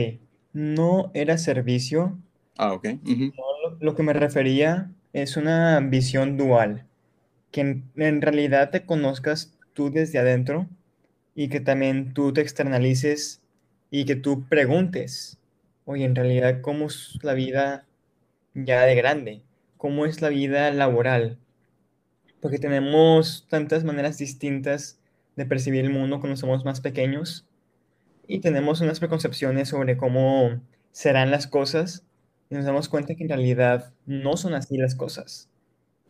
no 0.52 1.10
era 1.14 1.38
servicio. 1.38 2.18
Ah, 2.56 2.72
ok. 2.72 2.88
No, 3.04 3.76
lo 3.80 3.94
que 3.94 4.02
me 4.02 4.12
refería 4.12 4.92
es 5.12 5.36
una 5.36 5.80
visión 5.80 6.36
dual, 6.36 6.86
que 7.50 7.62
en, 7.62 7.84
en 7.96 8.22
realidad 8.22 8.70
te 8.70 8.84
conozcas 8.84 9.52
tú 9.72 9.90
desde 9.90 10.18
adentro 10.18 10.68
y 11.34 11.48
que 11.48 11.60
también 11.60 12.14
tú 12.14 12.32
te 12.32 12.40
externalices 12.40 13.40
y 13.90 14.04
que 14.04 14.16
tú 14.16 14.44
preguntes, 14.48 15.38
oye, 15.84 16.04
en 16.04 16.14
realidad, 16.14 16.60
¿cómo 16.60 16.86
es 16.86 17.18
la 17.22 17.34
vida 17.34 17.86
ya 18.54 18.82
de 18.82 18.94
grande? 18.94 19.42
¿Cómo 19.84 20.06
es 20.06 20.22
la 20.22 20.30
vida 20.30 20.70
laboral? 20.70 21.36
Porque 22.40 22.58
tenemos 22.58 23.46
tantas 23.50 23.84
maneras 23.84 24.16
distintas 24.16 24.98
de 25.36 25.44
percibir 25.44 25.84
el 25.84 25.90
mundo 25.90 26.20
cuando 26.20 26.38
somos 26.38 26.64
más 26.64 26.80
pequeños 26.80 27.46
y 28.26 28.38
tenemos 28.40 28.80
unas 28.80 28.98
preconcepciones 28.98 29.68
sobre 29.68 29.98
cómo 29.98 30.58
serán 30.90 31.30
las 31.30 31.46
cosas 31.46 32.02
y 32.48 32.54
nos 32.54 32.64
damos 32.64 32.88
cuenta 32.88 33.14
que 33.14 33.24
en 33.24 33.28
realidad 33.28 33.92
no 34.06 34.38
son 34.38 34.54
así 34.54 34.78
las 34.78 34.94
cosas. 34.94 35.50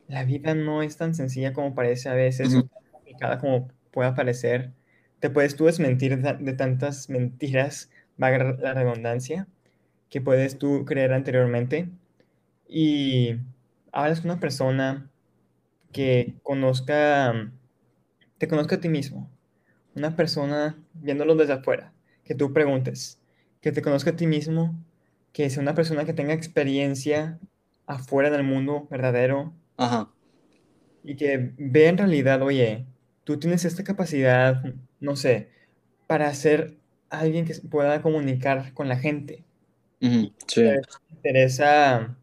La 0.06 0.22
vida 0.22 0.54
no 0.54 0.84
es 0.84 0.96
tan 0.96 1.12
sencilla 1.12 1.52
como 1.52 1.74
parece 1.74 2.08
a 2.08 2.14
veces 2.14 2.54
o 2.54 2.62
tan 2.62 2.84
complicada 2.92 3.40
como 3.40 3.66
pueda 3.90 4.14
parecer. 4.14 4.70
Te 5.18 5.30
puedes 5.30 5.56
tú 5.56 5.64
desmentir 5.64 6.22
de, 6.22 6.52
tantas 6.52 7.10
mentiras, 7.10 7.90
valga 8.18 8.56
la 8.56 8.72
redundancia, 8.72 9.48
que 10.10 10.20
puedes 10.20 10.60
tú 10.60 10.84
creer 10.84 11.12
anteriormente. 11.12 11.88
Y 12.68 13.40
hablas 13.94 14.20
con 14.20 14.30
una 14.30 14.40
persona 14.40 15.08
que 15.92 16.34
conozca, 16.42 17.50
te 18.38 18.48
conozca 18.48 18.76
a 18.76 18.80
ti 18.80 18.88
mismo. 18.88 19.30
Una 19.94 20.16
persona 20.16 20.76
viéndolo 20.94 21.36
desde 21.36 21.52
afuera, 21.52 21.92
que 22.24 22.34
tú 22.34 22.52
preguntes, 22.52 23.20
que 23.60 23.70
te 23.70 23.80
conozca 23.80 24.10
a 24.10 24.16
ti 24.16 24.26
mismo, 24.26 24.74
que 25.32 25.48
sea 25.48 25.62
una 25.62 25.74
persona 25.74 26.04
que 26.04 26.12
tenga 26.12 26.34
experiencia 26.34 27.38
afuera 27.86 28.30
del 28.30 28.42
mundo 28.42 28.88
verdadero 28.90 29.52
Ajá. 29.76 30.10
y 31.04 31.14
que 31.14 31.52
vea 31.56 31.90
en 31.90 31.98
realidad, 31.98 32.42
oye, 32.42 32.86
tú 33.22 33.38
tienes 33.38 33.64
esta 33.64 33.84
capacidad, 33.84 34.64
no 34.98 35.14
sé, 35.14 35.48
para 36.08 36.34
ser 36.34 36.76
alguien 37.10 37.44
que 37.44 37.54
pueda 37.70 38.02
comunicar 38.02 38.74
con 38.74 38.88
la 38.88 38.96
gente. 38.96 39.44
Sí. 40.00 40.26
Te 40.62 40.82
interesa, 41.10 42.16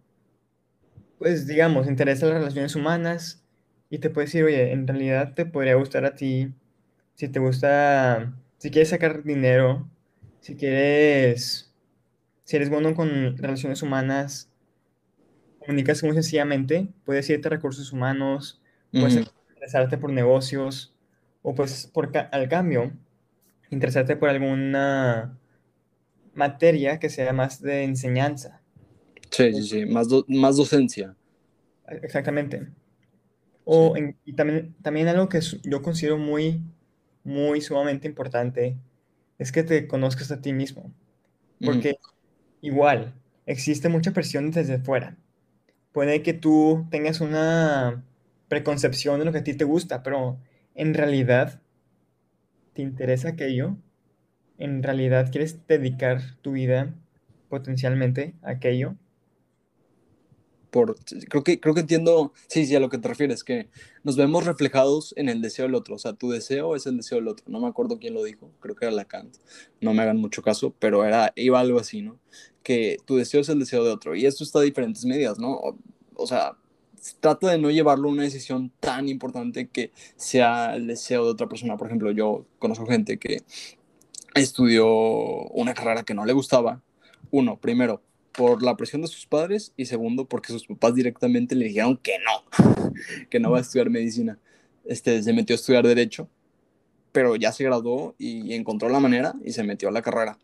pues 1.22 1.48
digamos, 1.48 1.86
te 1.86 1.92
interesa 1.92 2.26
las 2.28 2.36
relaciones 2.40 2.76
humanas 2.76 3.46
y 3.92 4.00
te 4.00 4.12
puede 4.12 4.28
decir, 4.28 4.44
oye, 4.46 4.74
en 4.74 4.88
realidad 4.88 5.36
te 5.36 5.46
podría 5.46 5.76
gustar 5.76 6.06
a 6.06 6.16
ti, 6.16 6.54
si 7.16 7.30
te 7.30 7.40
gusta, 7.40 8.34
si 8.60 8.72
quieres 8.72 8.90
sacar 8.90 9.24
dinero, 9.24 9.90
si 10.42 10.56
quieres, 10.58 11.74
si 12.46 12.58
eres 12.58 12.70
bueno 12.70 12.96
con 12.96 13.38
relaciones 13.38 13.84
humanas, 13.84 14.52
comunicas 15.60 16.04
muy 16.04 16.14
sencillamente, 16.14 16.88
puedes 17.06 17.30
irte 17.30 17.48
a 17.48 17.52
recursos 17.52 17.92
humanos, 17.94 18.62
puedes 18.98 19.18
interesarte 19.50 19.98
por 19.98 20.12
negocios 20.12 20.94
o 21.44 21.56
pues 21.56 21.88
por 21.88 22.12
ca- 22.12 22.30
al 22.32 22.50
cambio, 22.50 22.92
interesarte 23.72 24.16
por 24.18 24.30
alguna 24.30 25.38
materia 26.34 27.00
que 27.00 27.10
sea 27.10 27.34
más 27.34 27.62
de 27.62 27.84
enseñanza. 27.84 28.61
Sí, 29.32 29.52
sí, 29.54 29.64
sí. 29.68 29.86
Más, 29.86 30.08
do- 30.10 30.26
más 30.28 30.58
docencia. 30.58 31.16
Exactamente. 32.04 32.68
O 33.66 33.96
en- 33.98 34.18
y 34.26 34.34
también, 34.36 34.76
también 34.84 35.08
algo 35.08 35.30
que 35.30 35.42
yo 35.64 35.82
considero 35.82 36.18
muy, 36.18 36.64
muy 37.24 37.62
sumamente 37.62 38.08
importante 38.08 38.78
es 39.40 39.52
que 39.52 39.64
te 39.64 39.88
conozcas 39.88 40.32
a 40.32 40.42
ti 40.42 40.54
mismo. 40.54 40.94
Ujú, 41.62 41.86
Porque 41.86 41.98
igual, 42.62 43.16
existe 43.46 43.90
mucha 43.90 44.14
presión 44.14 44.52
desde 44.52 44.80
fuera. 44.80 45.18
Puede 45.94 46.24
que 46.24 46.34
tú 46.34 46.88
tengas 46.92 47.22
una 47.22 48.06
preconcepción 48.50 49.20
de 49.20 49.26
lo 49.26 49.32
que 49.34 49.40
a 49.40 49.46
ti 49.46 49.56
te 49.56 49.66
gusta, 49.66 50.04
pero 50.04 50.40
en 50.76 50.94
realidad, 50.96 51.62
¿te 52.74 52.82
interesa 52.82 53.30
aquello? 53.30 53.78
¿En 54.58 54.84
realidad 54.84 55.32
quieres 55.32 55.68
dedicar 55.68 56.22
tu 56.42 56.54
vida 56.54 56.94
potencialmente 57.50 58.36
a 58.44 58.52
aquello? 58.52 58.98
Por, 60.72 60.96
creo 61.30 61.44
que, 61.44 61.60
creo 61.60 61.76
que 61.76 61.82
entiendo, 61.82 62.34
sí, 62.48 62.66
sí, 62.66 62.76
a 62.76 62.80
lo 62.80 62.90
que 62.90 62.98
te 62.98 63.08
refieres, 63.08 63.44
que 63.44 63.70
nos 64.04 64.16
vemos 64.16 64.46
reflejados 64.46 65.14
en 65.18 65.30
el 65.30 65.42
deseo 65.42 65.66
del 65.66 65.76
otro, 65.76 65.96
o 65.96 66.00
sea, 66.00 66.14
tu 66.14 66.32
deseo 66.32 66.76
es 66.76 66.88
el 66.88 66.98
deseo 66.98 67.18
del 67.20 67.28
otro, 67.28 67.46
no 67.48 67.60
me 67.60 67.68
acuerdo 67.68 68.00
quién 68.00 68.14
lo 68.14 68.24
dijo, 68.24 68.50
creo 68.62 68.76
que 68.76 68.86
era 68.86 68.96
Lacan, 68.96 69.30
no 69.82 69.94
me 69.94 70.02
hagan 70.02 70.18
mucho 70.18 70.42
caso, 70.42 70.74
pero 70.80 71.06
era, 71.06 71.34
iba 71.36 71.60
algo 71.60 71.80
así, 71.80 72.02
¿no? 72.02 72.18
Que 72.64 72.98
tu 73.06 73.18
deseo 73.18 73.42
es 73.42 73.50
el 73.50 73.60
deseo 73.60 73.84
de 73.84 73.92
otro, 73.92 74.16
y 74.16 74.26
esto 74.26 74.44
está 74.44 74.60
a 74.60 74.64
diferentes 74.64 75.06
medidas, 75.06 75.38
¿no? 75.38 75.52
O, 75.52 75.78
o 76.16 76.26
sea, 76.26 76.58
trata 77.20 77.50
de 77.50 77.58
no 77.58 77.70
llevarlo 77.70 78.08
a 78.08 78.14
una 78.14 78.24
decisión 78.24 78.72
tan 78.80 79.10
importante 79.10 79.68
que 79.68 79.92
sea 80.16 80.76
el 80.76 80.88
deseo 80.88 81.26
de 81.26 81.32
otra 81.32 81.50
persona, 81.50 81.76
por 81.76 81.88
ejemplo, 81.88 82.12
yo 82.12 82.46
conozco 82.60 82.86
gente 82.86 83.18
que 83.18 83.44
estudió 84.36 84.88
una 84.88 85.74
carrera 85.74 86.04
que 86.04 86.14
no 86.14 86.26
le 86.26 86.32
gustaba, 86.32 86.82
uno, 87.32 87.58
primero, 87.58 88.02
por 88.32 88.64
la 88.64 88.78
presión 88.78 89.02
de 89.02 89.08
sus 89.08 89.26
padres 89.26 89.74
y 89.78 89.86
segundo, 89.86 90.26
porque 90.26 90.54
sus 90.54 90.66
papás 90.66 90.96
directamente 90.96 91.56
le 91.56 91.66
dijeron 91.66 91.98
que 91.98 92.14
no, 92.20 92.94
que 93.30 93.40
no 93.40 93.52
va 93.52 93.60
a 93.60 93.62
estudiar 93.62 93.90
medicina. 93.90 94.40
Este, 94.86 95.22
se 95.22 95.34
metió 95.34 95.54
a 95.54 95.58
estudiar 95.58 95.86
derecho, 95.86 96.30
pero 97.12 97.36
ya 97.36 97.52
se 97.52 97.64
graduó 97.64 98.16
y 98.18 98.54
encontró 98.54 98.90
la 98.90 99.00
manera 99.00 99.34
y 99.44 99.52
se 99.52 99.64
metió 99.64 99.90
a 99.90 99.92
la 99.92 100.02
carrera. 100.02 100.38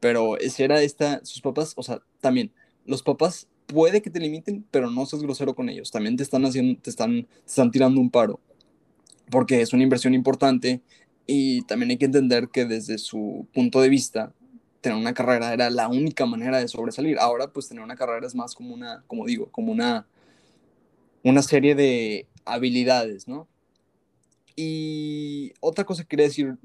Pero 0.00 0.38
ese 0.38 0.64
era 0.64 0.82
esta, 0.82 1.24
sus 1.24 1.40
papás, 1.40 1.74
o 1.76 1.82
sea, 1.82 2.00
también, 2.20 2.52
los 2.86 3.02
papás 3.02 3.48
puede 3.66 4.02
que 4.02 4.10
te 4.10 4.18
limiten, 4.18 4.64
pero 4.70 4.90
no 4.90 5.06
seas 5.06 5.22
grosero 5.22 5.54
con 5.54 5.68
ellos. 5.68 5.90
También 5.90 6.16
te 6.16 6.22
están 6.22 6.44
haciendo, 6.44 6.80
te 6.80 6.90
están, 6.90 7.22
te 7.24 7.46
están 7.46 7.70
tirando 7.70 8.00
un 8.00 8.10
paro, 8.10 8.40
porque 9.30 9.60
es 9.60 9.72
una 9.72 9.82
inversión 9.82 10.14
importante 10.14 10.80
y 11.26 11.62
también 11.62 11.90
hay 11.90 11.96
que 11.98 12.06
entender 12.06 12.48
que 12.48 12.64
desde 12.64 12.98
su 12.98 13.46
punto 13.54 13.80
de 13.80 13.88
vista, 13.88 14.32
tener 14.80 14.98
una 14.98 15.14
carrera 15.14 15.52
era 15.52 15.70
la 15.70 15.88
única 15.88 16.26
manera 16.26 16.58
de 16.58 16.68
sobresalir. 16.68 17.18
Ahora, 17.18 17.48
pues 17.48 17.68
tener 17.68 17.82
una 17.82 17.96
carrera 17.96 18.26
es 18.26 18.34
más 18.34 18.54
como 18.54 18.74
una, 18.74 19.04
como 19.06 19.26
digo, 19.26 19.50
como 19.50 19.72
una, 19.72 20.06
una 21.22 21.42
serie 21.42 21.74
de 21.74 22.26
habilidades, 22.44 23.28
¿no? 23.28 23.46
Y 24.56 25.52
otra 25.60 25.84
cosa 25.84 26.02
que 26.02 26.08
quería 26.08 26.26
decir, 26.26 26.56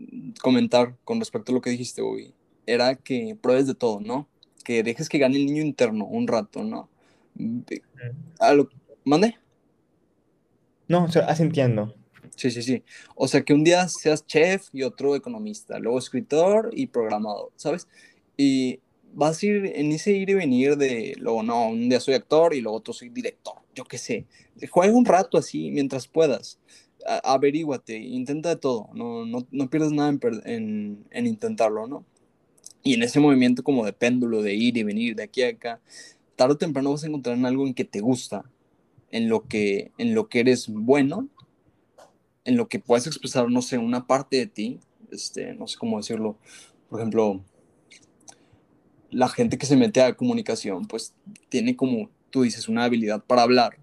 comentar 0.41 0.95
con 1.03 1.19
respecto 1.19 1.51
a 1.51 1.55
lo 1.55 1.61
que 1.61 1.69
dijiste 1.69 2.01
hoy, 2.01 2.33
era 2.65 2.95
que 2.95 3.37
pruebes 3.41 3.67
de 3.67 3.75
todo, 3.75 3.99
¿no? 4.01 4.27
Que 4.63 4.83
dejes 4.83 5.09
que 5.09 5.19
gane 5.19 5.37
el 5.37 5.45
niño 5.45 5.61
interno 5.61 6.05
un 6.05 6.27
rato, 6.27 6.63
¿no? 6.63 6.89
A 8.39 8.53
lo, 8.53 8.69
¿Mande? 9.05 9.37
No, 10.87 11.05
o 11.05 11.11
sea, 11.11 11.25
así 11.25 11.43
entiendo. 11.43 11.93
Sí, 12.35 12.51
sí, 12.51 12.61
sí. 12.61 12.83
O 13.15 13.27
sea, 13.27 13.43
que 13.43 13.53
un 13.53 13.63
día 13.63 13.87
seas 13.87 14.25
chef 14.25 14.67
y 14.73 14.83
otro 14.83 15.15
economista, 15.15 15.79
luego 15.79 15.99
escritor 15.99 16.69
y 16.73 16.87
programador, 16.87 17.51
¿sabes? 17.55 17.87
Y 18.37 18.79
vas 19.13 19.41
a 19.41 19.45
ir 19.45 19.71
en 19.75 19.91
ese 19.93 20.11
ir 20.11 20.29
y 20.29 20.33
venir 20.33 20.75
de, 20.77 21.15
luego 21.17 21.41
no, 21.43 21.69
un 21.69 21.87
día 21.89 21.99
soy 21.99 22.15
actor 22.15 22.53
y 22.53 22.61
luego 22.61 22.77
otro 22.77 22.93
soy 22.93 23.09
director, 23.09 23.55
yo 23.73 23.85
qué 23.85 23.97
sé. 23.97 24.25
Juega 24.69 24.93
un 24.93 25.05
rato 25.05 25.37
así 25.37 25.71
mientras 25.71 26.07
puedas. 26.07 26.59
A 27.07 27.33
averíguate, 27.33 27.97
intenta 27.97 28.59
todo, 28.59 28.89
no, 28.93 29.25
no, 29.25 29.47
no 29.51 29.69
pierdas 29.69 29.91
nada 29.91 30.09
en, 30.09 30.19
en, 30.45 31.05
en, 31.11 31.27
intentarlo, 31.27 31.87
¿no? 31.87 32.03
Y 32.83 32.95
en 32.95 33.03
ese 33.03 33.19
movimiento 33.19 33.63
como 33.63 33.85
de 33.85 33.93
péndulo, 33.93 34.41
de 34.41 34.55
ir 34.55 34.77
y 34.77 34.83
venir 34.83 35.15
de 35.15 35.23
aquí 35.23 35.43
a 35.43 35.49
acá, 35.49 35.81
tarde 36.35 36.53
o 36.55 36.57
temprano 36.57 36.91
vas 36.91 37.03
a 37.03 37.07
encontrar 37.07 37.37
en 37.37 37.45
algo 37.45 37.67
en 37.67 37.75
que 37.75 37.85
te 37.85 37.99
gusta, 37.99 38.43
en 39.11 39.29
lo 39.29 39.47
que, 39.47 39.91
en 39.97 40.15
lo 40.15 40.27
que 40.29 40.41
eres 40.41 40.67
bueno 40.67 41.29
en 42.45 42.57
lo 42.57 42.67
que 42.67 42.79
puedes 42.79 43.07
expresar, 43.07 43.49
no 43.49 43.61
sé, 43.61 43.77
una 43.77 44.07
parte 44.07 44.37
de 44.37 44.47
ti, 44.47 44.79
este, 45.11 45.53
no 45.55 45.67
sé 45.67 45.77
cómo 45.77 45.97
decirlo, 45.97 46.37
por 46.89 46.99
ejemplo, 46.99 47.43
la 49.09 49.27
gente 49.29 49.57
que 49.57 49.65
se 49.65 49.75
mete 49.75 50.01
a 50.01 50.15
comunicación, 50.15 50.85
pues 50.85 51.13
tiene 51.49 51.75
como, 51.75 52.09
tú 52.29 52.43
dices, 52.43 52.69
una 52.69 52.85
habilidad 52.85 53.23
para 53.23 53.41
hablar, 53.41 53.77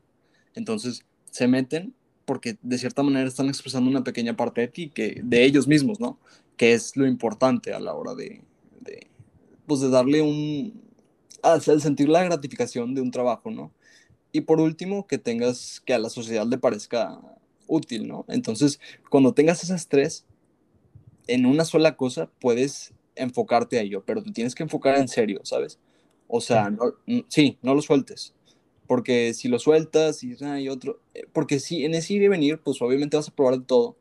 entonces 0.54 1.04
se 1.31 1.49
meten 1.49 1.95
porque 2.25 2.57
de 2.62 2.78
cierta 2.78 3.02
manera 3.02 3.26
están 3.26 3.49
expresando 3.49 3.90
una 3.90 4.04
pequeña 4.04 4.37
parte 4.37 4.61
de 4.62 4.69
ti, 4.69 4.90
que, 4.90 5.21
de 5.23 5.45
ellos 5.45 5.66
mismos, 5.66 5.99
¿no? 5.99 6.19
Que 6.57 6.73
es 6.73 6.97
lo 6.97 7.07
importante 7.07 7.73
a 7.73 7.81
la 7.81 7.95
hora 7.95 8.14
de, 8.14 8.42
de 8.81 9.09
pues 9.66 9.81
de 9.81 9.90
darle 9.90 10.23
un, 10.23 10.83
al 11.42 11.61
sentir 11.61 12.09
la 12.09 12.23
gratificación 12.23 12.95
de 12.95 13.00
un 13.00 13.11
trabajo, 13.11 13.50
¿no? 13.50 13.73
Y 14.31 14.42
por 14.42 14.61
último, 14.61 15.07
que 15.07 15.19
tengas, 15.19 15.81
que 15.85 15.95
a 15.95 15.99
la 15.99 16.09
sociedad 16.09 16.47
le 16.47 16.59
parezca 16.59 17.21
útil, 17.66 18.09
¿no? 18.09 18.25
Entonces, 18.28 18.81
cuando 19.11 19.35
tengas 19.35 19.62
esas 19.62 19.88
tres 19.88 20.26
en 21.26 21.47
una 21.47 21.64
sola 21.64 21.97
cosa, 21.97 22.31
puedes 22.40 22.92
enfocarte 23.14 23.78
a 23.78 23.83
ello, 23.83 24.02
pero 24.04 24.23
te 24.23 24.33
tienes 24.33 24.54
que 24.54 24.62
enfocar 24.62 24.97
en 24.99 25.09
serio, 25.09 25.40
¿sabes? 25.45 25.78
O 26.28 26.40
sea, 26.40 26.71
no, 26.71 26.95
sí, 27.28 27.59
no 27.62 27.75
lo 27.75 27.83
sueltes. 27.83 28.35
Porque 28.87 29.33
si 29.35 29.49
lo 29.49 29.59
sueltas 29.59 30.23
y 30.25 30.37
hay 30.45 30.69
otro, 30.69 31.00
eh, 31.14 31.26
porque 31.33 31.61
si 31.61 31.85
en 31.85 31.95
ese 31.95 32.14
ir 32.14 32.23
y 32.23 32.28
venir, 32.28 32.61
pues 32.62 32.81
obviamente 32.83 33.16
vas 33.16 33.28
a 33.28 33.35
probar 33.35 33.59
de 33.59 33.64
todo, 33.64 33.97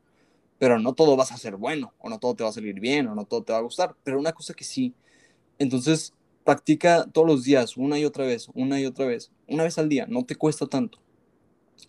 pero 0.58 0.78
no 0.78 0.94
todo 0.94 1.16
vas 1.16 1.32
a 1.32 1.36
ser 1.36 1.56
bueno, 1.56 1.92
o 1.98 2.08
no 2.08 2.18
todo 2.18 2.34
te 2.34 2.44
va 2.44 2.50
a 2.50 2.52
salir 2.52 2.78
bien, 2.80 3.06
o 3.06 3.14
no 3.14 3.24
todo 3.24 3.42
te 3.42 3.52
va 3.52 3.58
a 3.58 3.62
gustar, 3.62 3.96
pero 4.04 4.18
una 4.18 4.32
cosa 4.32 4.54
que 4.54 4.64
sí. 4.64 4.94
Entonces, 5.58 6.14
practica 6.44 7.06
todos 7.12 7.26
los 7.26 7.44
días, 7.44 7.76
una 7.76 7.98
y 7.98 8.04
otra 8.04 8.26
vez, 8.26 8.48
una 8.54 8.80
y 8.80 8.86
otra 8.86 9.06
vez, 9.06 9.30
una 9.46 9.64
vez 9.64 9.78
al 9.78 9.88
día, 9.88 10.06
no 10.08 10.24
te 10.24 10.34
cuesta 10.34 10.66
tanto. 10.66 10.98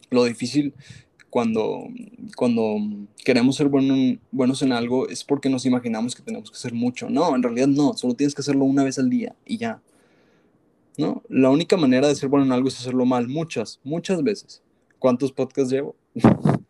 Lo 0.10 0.24
difícil 0.26 0.74
cuando, 1.34 1.88
cuando 2.36 2.78
queremos 3.26 3.56
ser 3.56 3.68
buenos 3.68 4.62
en 4.62 4.72
algo 4.72 5.10
es 5.10 5.24
porque 5.24 5.50
nos 5.50 5.66
imaginamos 5.66 6.14
que 6.14 6.22
tenemos 6.22 6.52
que 6.52 6.58
hacer 6.58 6.76
mucho. 6.76 7.10
No, 7.10 7.36
en 7.36 7.42
realidad 7.42 7.66
no, 7.66 7.96
solo 7.96 8.14
tienes 8.14 8.36
que 8.36 8.42
hacerlo 8.42 8.66
una 8.66 8.84
vez 8.84 9.00
al 9.00 9.10
día 9.10 9.36
y 9.44 9.58
ya. 9.58 9.82
¿No? 10.96 11.24
La 11.30 11.50
única 11.50 11.76
manera 11.76 12.08
de 12.08 12.14
ser 12.14 12.30
bueno 12.30 12.46
en 12.46 12.52
algo 12.52 12.68
es 12.68 12.78
hacerlo 12.78 13.04
mal, 13.06 13.28
muchas, 13.28 13.80
muchas 13.84 14.22
veces. 14.22 14.62
¿Cuántos 15.00 15.32
podcasts 15.32 15.74
llevo? 15.74 15.96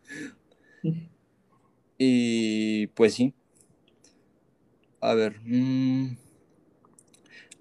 y 1.98 2.86
pues 2.86 3.12
sí. 3.12 3.34
A 5.02 5.12
ver. 5.12 5.42
Mm, 5.44 6.16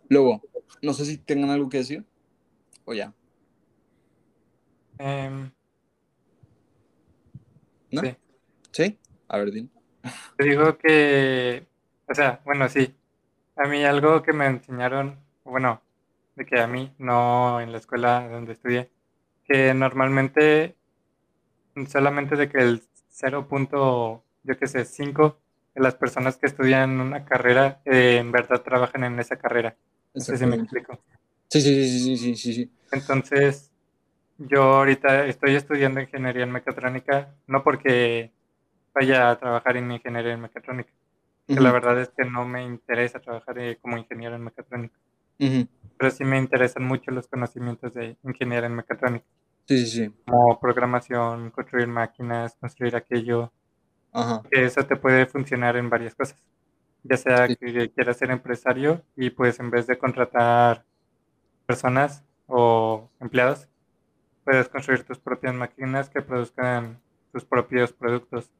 luego, 0.07 0.41
no 0.81 0.93
sé 0.93 1.03
si 1.03 1.17
tengan 1.17 1.49
algo 1.49 1.67
que 1.67 1.79
decir 1.79 2.05
o 2.85 2.93
ya. 2.93 3.13
Em, 4.99 5.51
¿No? 7.93 8.01
Sí. 8.01 8.15
¿Sí? 8.71 8.99
A 9.27 9.37
ver, 9.37 9.51
Dean. 9.51 9.69
Te 10.37 10.43
digo 10.45 10.77
que, 10.77 11.65
o 12.09 12.13
sea, 12.13 12.41
bueno, 12.43 12.67
sí. 12.67 12.93
A 13.55 13.67
mí 13.67 13.83
algo 13.85 14.23
que 14.23 14.33
me 14.33 14.47
enseñaron, 14.47 15.19
bueno, 15.43 15.81
de 16.35 16.45
que 16.45 16.59
a 16.59 16.67
mí, 16.67 16.91
no 16.97 17.61
en 17.61 17.71
la 17.71 17.77
escuela 17.77 18.27
donde 18.27 18.53
estudié, 18.53 18.89
que 19.45 19.73
normalmente 19.73 20.75
solamente 21.87 22.35
de 22.35 22.49
que 22.49 22.59
el 22.59 22.81
0. 23.09 23.47
yo 24.43 24.57
qué 24.57 24.67
sé, 24.67 24.85
5 24.85 25.39
de 25.75 25.81
las 25.81 25.95
personas 25.95 26.37
que 26.37 26.45
estudian 26.47 26.99
una 26.99 27.25
carrera 27.25 27.81
eh, 27.85 28.17
en 28.17 28.31
verdad 28.31 28.61
trabajan 28.61 29.03
en 29.03 29.19
esa 29.19 29.37
carrera. 29.37 29.75
No 30.13 30.21
sé 30.21 30.37
si 30.37 30.45
me 30.45 30.55
explico. 30.55 30.99
Sí, 31.49 31.61
sí, 31.61 32.17
sí, 32.17 32.35
sí, 32.35 32.53
sí. 32.53 32.71
Entonces, 32.91 33.71
yo 34.37 34.61
ahorita 34.63 35.25
estoy 35.25 35.55
estudiando 35.55 36.01
ingeniería 36.01 36.43
en 36.43 36.51
mecatrónica, 36.51 37.35
no 37.47 37.63
porque 37.63 38.31
vaya 38.93 39.29
a 39.29 39.39
trabajar 39.39 39.77
en 39.77 39.91
ingeniería 39.91 40.33
en 40.33 40.41
mecatrónica, 40.41 40.91
que 41.47 41.59
la 41.59 41.71
verdad 41.71 41.99
es 41.99 42.09
que 42.09 42.25
no 42.25 42.45
me 42.45 42.63
interesa 42.63 43.19
trabajar 43.19 43.57
eh, 43.59 43.77
como 43.81 43.97
ingeniero 43.97 44.35
en 44.35 44.43
mecatrónica, 44.43 44.95
pero 45.97 46.11
sí 46.11 46.23
me 46.23 46.37
interesan 46.37 46.83
mucho 46.83 47.11
los 47.11 47.27
conocimientos 47.27 47.93
de 47.93 48.17
ingeniería 48.23 48.67
en 48.67 48.75
mecatrónica. 48.75 49.25
Sí, 49.65 49.85
sí, 49.85 50.05
sí. 50.05 50.13
Como 50.25 50.59
programación, 50.59 51.51
construir 51.51 51.87
máquinas, 51.87 52.55
construir 52.55 52.95
aquello. 52.95 53.51
Que 54.51 54.65
eso 54.65 54.85
te 54.85 54.95
puede 54.95 55.25
funcionar 55.25 55.75
en 55.77 55.89
varias 55.89 56.13
cosas. 56.13 56.37
Ya 57.03 57.17
sea 57.17 57.47
que 57.47 57.91
quieras 57.91 58.17
ser 58.17 58.31
empresario 58.31 59.03
y 59.15 59.29
pues 59.31 59.59
en 59.59 59.69
vez 59.71 59.87
de 59.87 59.97
contratar 59.97 60.85
personas 61.65 62.23
o 62.47 63.09
empleados, 63.19 63.67
puedes 64.43 64.69
construir 64.69 65.03
tus 65.03 65.19
propias 65.19 65.53
máquinas 65.53 66.09
que 66.09 66.21
produzcan 66.21 67.01
tus 67.31 67.45
propios 67.45 67.91
productos. 67.93 68.51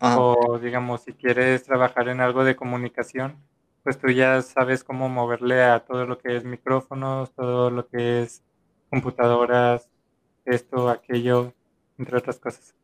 O 0.00 0.58
digamos, 0.58 1.02
si 1.02 1.12
quieres 1.12 1.62
trabajar 1.64 2.08
en 2.08 2.20
algo 2.20 2.44
de 2.44 2.56
comunicación, 2.56 3.36
pues 3.82 3.98
tú 3.98 4.08
ya 4.10 4.42
sabes 4.42 4.84
cómo 4.84 5.08
moverle 5.08 5.62
a 5.62 5.80
todo 5.80 6.06
lo 6.06 6.18
que 6.18 6.36
es 6.36 6.44
micrófonos, 6.44 7.32
todo 7.34 7.70
lo 7.70 7.88
que 7.88 8.22
es 8.22 8.42
computadoras, 8.90 9.88
esto, 10.44 10.88
aquello, 10.90 11.54
entre 11.98 12.18
otras 12.18 12.38
cosas. 12.38 12.74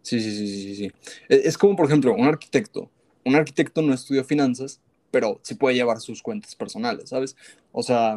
Sí, 0.00 0.20
sí, 0.20 0.30
sí, 0.36 0.48
sí, 0.48 0.74
sí. 0.74 0.92
Es 1.28 1.56
como, 1.56 1.76
por 1.76 1.86
ejemplo, 1.86 2.14
un 2.14 2.26
arquitecto. 2.26 2.90
Un 3.24 3.36
arquitecto 3.36 3.82
no 3.82 3.94
estudia 3.94 4.24
finanzas, 4.24 4.80
pero 5.10 5.38
sí 5.42 5.54
puede 5.54 5.76
llevar 5.76 6.00
sus 6.00 6.22
cuentas 6.22 6.56
personales, 6.56 7.10
¿sabes? 7.10 7.36
O 7.70 7.82
sea, 7.82 8.16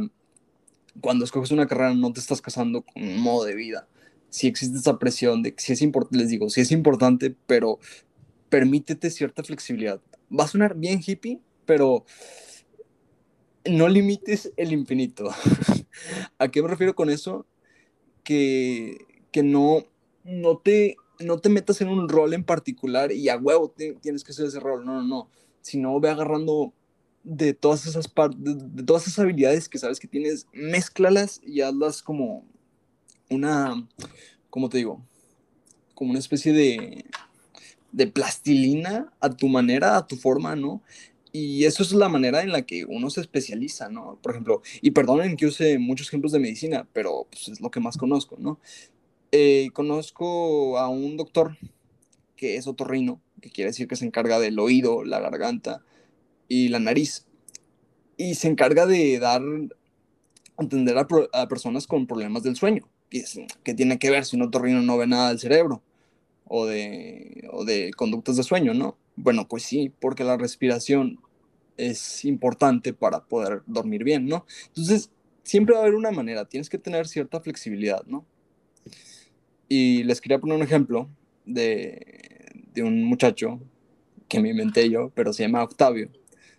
cuando 1.02 1.26
escoges 1.26 1.52
una 1.52 1.68
carrera 1.68 1.94
no 1.94 2.14
te 2.14 2.20
estás 2.20 2.42
casando 2.42 2.82
con 2.82 3.04
un 3.04 3.20
modo 3.20 3.46
de 3.46 3.56
vida. 3.56 3.88
Si 4.30 4.48
existe 4.48 4.78
esa 4.78 5.00
presión 5.00 5.44
de 5.44 5.54
que 5.54 5.64
si 5.64 5.74
es 5.74 5.82
importante, 5.82 6.18
les 6.18 6.30
digo, 6.30 6.50
si 6.50 6.62
es 6.62 6.72
importante, 6.72 7.36
pero 7.48 7.80
permítete 8.50 9.10
cierta 9.10 9.44
flexibilidad. 9.44 10.02
Va 10.38 10.46
a 10.46 10.48
sonar 10.48 10.76
bien 10.76 11.02
hippie, 11.06 11.40
pero 11.66 12.06
no 13.70 13.88
limites 13.88 14.52
el 14.58 14.72
infinito. 14.74 15.30
¿A 16.40 16.50
qué 16.50 16.62
me 16.62 16.68
refiero 16.68 16.96
con 16.96 17.10
eso? 17.10 17.46
Que, 18.24 18.98
que 19.32 19.44
no, 19.44 19.86
no, 20.24 20.58
te, 20.58 20.98
no 21.20 21.40
te 21.40 21.50
metas 21.50 21.82
en 21.82 21.90
un 21.90 22.10
rol 22.10 22.34
en 22.34 22.44
particular 22.44 23.12
y 23.12 23.30
a 23.30 23.38
huevo 23.38 23.74
tienes 24.02 24.24
que 24.24 24.32
hacer 24.32 24.48
ese 24.48 24.60
rol. 24.60 24.86
No, 24.86 24.96
no, 24.96 25.04
no. 25.04 25.30
Sino 25.62 26.00
ve 26.00 26.10
agarrando 26.10 26.74
de 27.26 27.54
todas 27.54 27.88
esas 27.88 28.08
partes, 28.08 28.40
de, 28.44 28.84
todas 28.84 29.08
esas 29.08 29.20
habilidades 29.20 29.68
que 29.68 29.80
sabes 29.80 30.00
que 30.00 30.08
tienes, 30.08 30.48
mézclalas 30.54 31.42
y 31.44 31.62
hazlas 31.62 32.04
como 32.04 32.46
una, 33.30 33.86
¿cómo 34.52 34.70
te 34.70 34.78
digo? 34.78 35.04
Como 35.96 36.12
una 36.12 36.20
especie 36.20 36.54
de, 36.54 37.06
de 37.92 38.08
plastilina 38.08 39.12
a 39.20 39.30
tu 39.32 39.48
manera, 39.48 39.98
a 39.98 40.06
tu 40.06 40.16
forma, 40.18 40.56
¿no? 40.56 40.84
Y 41.32 41.66
eso 41.66 41.82
es 41.82 41.92
la 41.92 42.10
manera 42.10 42.44
en 42.44 42.52
la 42.52 42.62
que 42.62 42.86
uno 42.86 43.10
se 43.10 43.22
especializa, 43.22 43.90
¿no? 43.90 44.20
Por 44.22 44.32
ejemplo, 44.32 44.62
y 44.82 44.92
perdonen 44.92 45.36
que 45.36 45.48
use 45.48 45.80
muchos 45.80 46.08
ejemplos 46.08 46.32
de 46.32 46.40
medicina, 46.40 46.88
pero 46.94 47.28
pues, 47.30 47.50
es 47.50 47.60
lo 47.60 47.72
que 47.72 47.80
más 47.80 47.98
conozco, 47.98 48.38
¿no? 48.40 48.60
Eh, 49.32 49.70
conozco 49.74 50.78
a 50.78 50.88
un 50.88 51.18
doctor 51.18 51.58
que 52.38 52.56
es 52.56 52.68
otorrino, 52.68 53.20
que 53.42 53.50
quiere 53.50 53.72
decir 53.72 53.88
que 53.88 53.96
se 53.96 54.06
encarga 54.06 54.40
del 54.40 54.60
oído, 54.60 55.04
la 55.04 55.20
garganta, 55.20 55.84
y 56.48 56.70
la 56.70 56.80
nariz. 56.80 57.26
Y 58.18 58.36
se 58.36 58.48
encarga 58.48 58.86
de 58.86 59.20
dar, 59.20 59.42
entender 60.58 60.98
a, 60.98 61.48
personas 61.48 61.88
con 61.88 62.08
problemas 62.08 62.44
del 62.44 62.56
sueño. 62.56 62.88
que 63.64 63.74
tiene 63.74 64.00
que 64.00 64.10
ver 64.10 64.26
si 64.26 64.36
un 64.36 64.44
otorrino 64.44 64.82
no 64.82 64.98
ve 64.98 65.08
nada 65.08 65.30
del 65.30 65.40
cerebro 65.40 65.82
o 66.46 66.66
de, 66.66 67.48
o 67.52 67.66
de 67.66 67.92
conductas 67.94 68.38
de 68.38 68.44
sueño, 68.44 68.74
no? 68.74 68.98
Bueno, 69.16 69.48
pues 69.48 69.64
sí, 69.64 69.92
porque 70.00 70.24
la 70.24 70.38
respiración 70.38 71.20
es 71.78 72.26
importante 72.26 72.94
para 72.94 73.26
poder 73.26 73.64
dormir 73.66 74.04
bien, 74.04 74.28
¿no? 74.28 74.46
Entonces, 74.68 75.10
siempre 75.44 75.74
va 75.74 75.82
a 75.82 75.84
haber 75.84 75.96
una 75.96 76.12
manera, 76.12 76.46
tienes 76.46 76.70
que 76.70 76.78
tener 76.78 77.08
cierta 77.08 77.42
flexibilidad, 77.42 78.04
¿no? 78.06 78.26
Y 79.68 80.04
les 80.04 80.22
quería 80.22 80.40
poner 80.40 80.58
un 80.58 80.64
ejemplo 80.64 81.10
de, 81.46 82.46
de 82.74 82.84
un 82.84 83.04
muchacho 83.04 83.60
que 84.28 84.40
me 84.40 84.50
inventé 84.50 84.90
yo, 84.90 85.12
pero 85.16 85.34
se 85.34 85.44
llama 85.44 85.64
Octavio. 85.64 86.10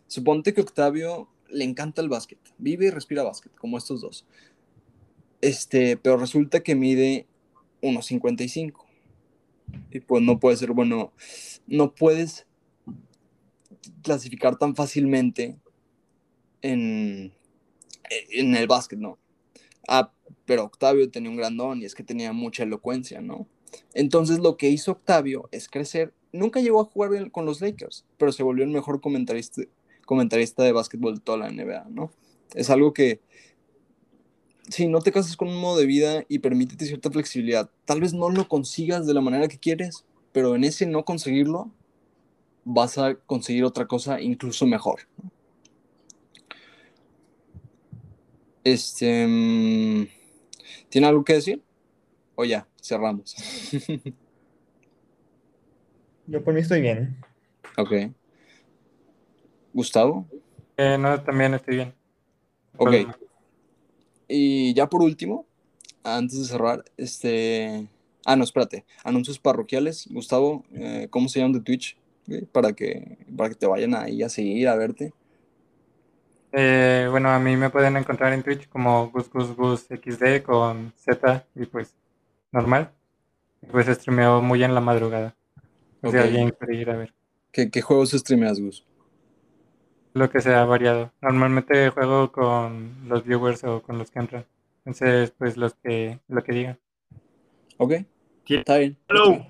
Suponte 0.07 0.55
que 0.55 0.61
Octavio 0.61 1.29
le 1.49 1.65
encanta 1.65 2.03
el 2.03 2.09
básquet, 2.09 2.39
vive 2.59 2.87
y 2.87 2.91
respira 2.91 3.23
básquet, 3.23 3.55
como 3.55 3.79
estos 3.79 4.01
dos. 4.01 4.27
Este, 5.41 5.97
pero 5.97 6.17
resulta 6.17 6.63
que 6.63 6.75
mide 6.75 7.27
1.55. 7.83 8.85
Y 9.91 10.01
pues 10.01 10.23
no 10.23 10.39
puede 10.39 10.57
ser, 10.57 10.73
bueno, 10.73 11.13
no 11.67 11.95
puedes 11.95 12.47
clasificar 14.03 14.57
tan 14.57 14.75
fácilmente 14.75 15.57
en, 16.63 17.33
en 18.31 18.55
el 18.57 18.67
básquet, 18.67 18.99
¿no? 18.99 19.19
Ah, 19.89 20.13
pero 20.45 20.65
Octavio 20.65 21.11
tenía 21.11 21.31
un 21.31 21.37
grandón 21.37 21.83
y 21.83 21.85
es 21.85 21.95
que 21.95 22.03
tenía 22.03 22.33
mucha 22.33 22.63
elocuencia, 22.63 23.21
¿no? 23.21 23.47
Entonces 23.95 24.39
lo 24.39 24.57
que 24.57 24.71
hizo 24.71 24.93
Octavio 24.93 25.49
es 25.53 25.69
crecer. 25.69 26.15
Nunca 26.33 26.61
llegó 26.61 26.81
a 26.81 26.85
jugar 26.85 27.31
con 27.31 27.47
los 27.47 27.61
Lakers, 27.61 28.05
pero 28.17 28.33
se 28.33 28.43
volvió 28.43 28.65
el 28.65 28.71
mejor 28.71 29.01
comentarista, 29.01 29.63
comentarista 30.07 30.63
de 30.63 30.73
básquetbol 30.73 31.17
de 31.17 31.21
toda 31.21 31.39
la 31.39 31.51
NBA, 31.51 31.89
¿no? 31.91 32.11
Es 32.55 32.71
algo 32.71 32.95
que, 32.95 33.21
si 34.71 34.89
no 34.89 35.01
te 35.01 35.13
casas 35.13 35.37
con 35.37 35.49
un 35.49 35.61
modo 35.61 35.79
de 35.79 35.87
vida 35.87 36.25
y 36.29 36.39
permítete 36.39 36.87
cierta 36.87 37.11
flexibilidad, 37.11 37.71
tal 37.85 38.01
vez 38.01 38.15
no 38.15 38.31
lo 38.31 38.49
consigas 38.49 39.07
de 39.07 39.13
la 39.13 39.21
manera 39.21 39.49
que 39.49 39.59
quieres, 39.59 40.07
pero 40.33 40.57
en 40.57 40.65
ese 40.65 40.87
no 40.87 41.05
conseguirlo, 41.05 41.71
vas 42.65 42.97
a 42.99 43.15
conseguir 43.15 43.65
otra 43.65 43.87
cosa 43.87 44.21
incluso 44.21 44.67
mejor. 44.67 45.01
Este, 48.65 49.27
mm, 49.27 50.09
¿tiene 50.89 51.07
algo 51.07 51.23
que 51.25 51.35
decir? 51.35 51.63
O 52.35 52.45
ya, 52.45 52.67
cerramos. 52.83 53.37
Yo 56.27 56.43
por 56.43 56.55
mí 56.55 56.61
estoy 56.61 56.81
bien. 56.81 57.17
Ok. 57.77 57.93
Gustavo. 59.77 60.27
Eh, 60.77 60.97
no, 60.99 61.23
también 61.23 61.55
estoy 61.55 61.77
bien. 61.77 61.95
Ok. 62.79 62.95
Y 64.29 64.75
ya 64.75 64.89
por 64.89 65.03
último, 65.03 65.47
antes 66.03 66.39
de 66.39 66.45
cerrar, 66.47 66.85
este, 66.97 67.87
Ah, 68.29 68.35
no, 68.35 68.43
espérate. 68.43 68.85
Anuncios 69.05 69.39
parroquiales. 69.39 70.09
Gustavo, 70.11 70.65
eh, 70.75 71.07
¿cómo 71.11 71.29
se 71.29 71.39
llaman 71.39 71.53
de 71.53 71.61
Twitch? 71.61 71.97
Para 72.51 72.73
que, 72.73 73.19
para 73.37 73.51
que 73.51 73.55
te 73.55 73.69
vayan 73.69 73.95
ahí 73.95 74.21
a 74.25 74.29
seguir, 74.29 74.67
a 74.67 74.75
verte. 74.75 75.13
Eh, 76.51 77.07
bueno, 77.09 77.31
a 77.31 77.39
mí 77.39 77.57
me 77.57 77.71
pueden 77.71 77.97
encontrar 77.97 78.33
en 78.33 78.43
Twitch 78.43 78.69
como 78.69 79.13
XD 79.15 80.43
con 80.43 80.93
Z 80.97 81.47
y 81.55 81.67
pues 81.67 81.95
normal. 82.51 82.91
Pues 83.71 83.87
streameo 83.87 84.43
muy 84.43 84.65
en 84.65 84.75
la 84.75 84.81
madrugada. 84.81 85.37
O 86.03 86.11
sea, 86.11 86.23
alguien 86.23 86.51
quiere 86.51 86.81
ir 86.81 86.91
a 86.91 86.97
ver. 86.97 87.15
¿Qué, 87.53 87.71
qué 87.71 87.81
juegos 87.81 88.11
streameas, 88.11 88.59
Gus? 88.59 88.85
Lo 90.17 90.31
que 90.31 90.41
sea 90.41 90.65
variado. 90.65 91.13
Normalmente 91.21 91.91
juego 91.91 92.33
con 92.33 93.07
los 93.07 93.23
viewers 93.23 93.63
o 93.65 93.83
con 93.83 93.99
los 93.99 94.11
que 94.11 94.19
entran. 94.19 94.47
Entonces, 94.87 95.31
pues 95.37 95.59
los 95.59 95.75
que, 95.75 96.21
lo 96.29 96.43
que 96.43 96.53
digan. 96.53 96.79
Ok. 97.77 97.93
Está 98.49 98.79
bien. 98.79 98.97
Hello. 99.11 99.47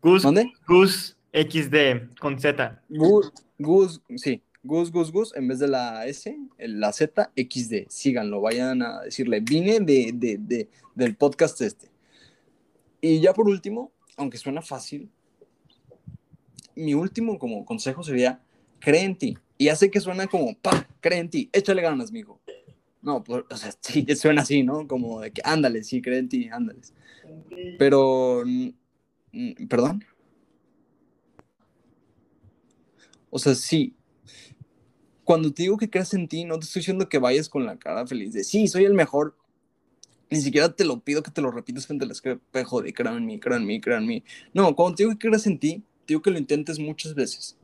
Gus, 0.00 0.22
¿Dónde? 0.22 0.50
Gus 0.66 1.18
XD 1.34 2.16
con 2.18 2.40
Z. 2.40 2.82
Gus, 2.88 3.30
Gus, 3.58 4.00
sí. 4.16 4.42
Gus, 4.62 4.90
Gus, 4.90 5.12
Gus, 5.12 5.36
en 5.36 5.48
vez 5.48 5.58
de 5.58 5.68
la 5.68 6.06
S, 6.06 6.34
la 6.56 6.90
Z, 6.90 7.30
XD. 7.36 7.86
Síganlo, 7.90 8.40
vayan 8.40 8.80
a 8.80 9.02
decirle. 9.02 9.40
Vine 9.40 9.80
de, 9.80 10.12
de, 10.14 10.38
de, 10.38 10.70
del 10.94 11.14
podcast 11.14 11.60
este. 11.60 11.90
Y 13.02 13.20
ya 13.20 13.34
por 13.34 13.46
último, 13.48 13.92
aunque 14.16 14.38
suena 14.38 14.62
fácil, 14.62 15.10
mi 16.74 16.94
último 16.94 17.38
como 17.38 17.66
consejo 17.66 18.02
sería, 18.02 18.40
cree 18.78 19.02
en 19.02 19.18
ti. 19.18 19.36
Y 19.56 19.68
hace 19.68 19.90
que 19.90 20.00
suena 20.00 20.26
como, 20.26 20.56
pa, 20.58 20.88
cree 21.00 21.20
en 21.20 21.30
ti, 21.30 21.48
échale 21.52 21.82
ganas, 21.82 22.10
mijo. 22.10 22.40
No, 23.02 23.22
pues, 23.22 23.44
o 23.48 23.56
sea, 23.56 23.72
sí, 23.80 24.04
suena 24.16 24.42
así, 24.42 24.62
¿no? 24.62 24.88
Como 24.88 25.20
de 25.20 25.30
que, 25.30 25.42
ándale, 25.44 25.84
sí, 25.84 26.02
cree 26.02 26.18
en 26.18 26.28
ti, 26.28 26.48
ándale. 26.48 26.80
Pero, 27.78 28.42
¿perdón? 29.68 30.04
O 33.30 33.38
sea, 33.38 33.54
sí. 33.54 33.94
Cuando 35.22 35.52
te 35.52 35.62
digo 35.62 35.76
que 35.76 35.88
crees 35.88 36.12
en 36.14 36.28
ti, 36.28 36.44
no 36.44 36.58
te 36.58 36.66
estoy 36.66 36.80
diciendo 36.80 37.08
que 37.08 37.18
vayas 37.18 37.48
con 37.48 37.64
la 37.64 37.78
cara 37.78 38.06
feliz 38.06 38.32
de, 38.32 38.44
sí, 38.44 38.68
soy 38.68 38.84
el 38.84 38.94
mejor. 38.94 39.36
Ni 40.30 40.40
siquiera 40.40 40.74
te 40.74 40.84
lo 40.84 41.00
pido 41.00 41.22
que 41.22 41.30
te 41.30 41.40
lo 41.40 41.50
repitas 41.50 41.86
frente 41.86 42.04
al 42.04 42.10
espejo 42.10 42.82
de, 42.82 42.92
creo 42.92 43.16
en 43.16 43.24
mí, 43.24 43.38
creo 43.38 43.56
en 43.56 44.06
mí. 44.06 44.24
No, 44.52 44.74
cuando 44.74 44.96
te 44.96 45.04
digo 45.04 45.16
que 45.16 45.28
crees 45.28 45.46
en 45.46 45.58
ti, 45.58 45.84
te 46.06 46.14
digo 46.14 46.22
que 46.22 46.30
lo 46.30 46.38
intentes 46.38 46.78
muchas 46.78 47.14
veces 47.14 47.56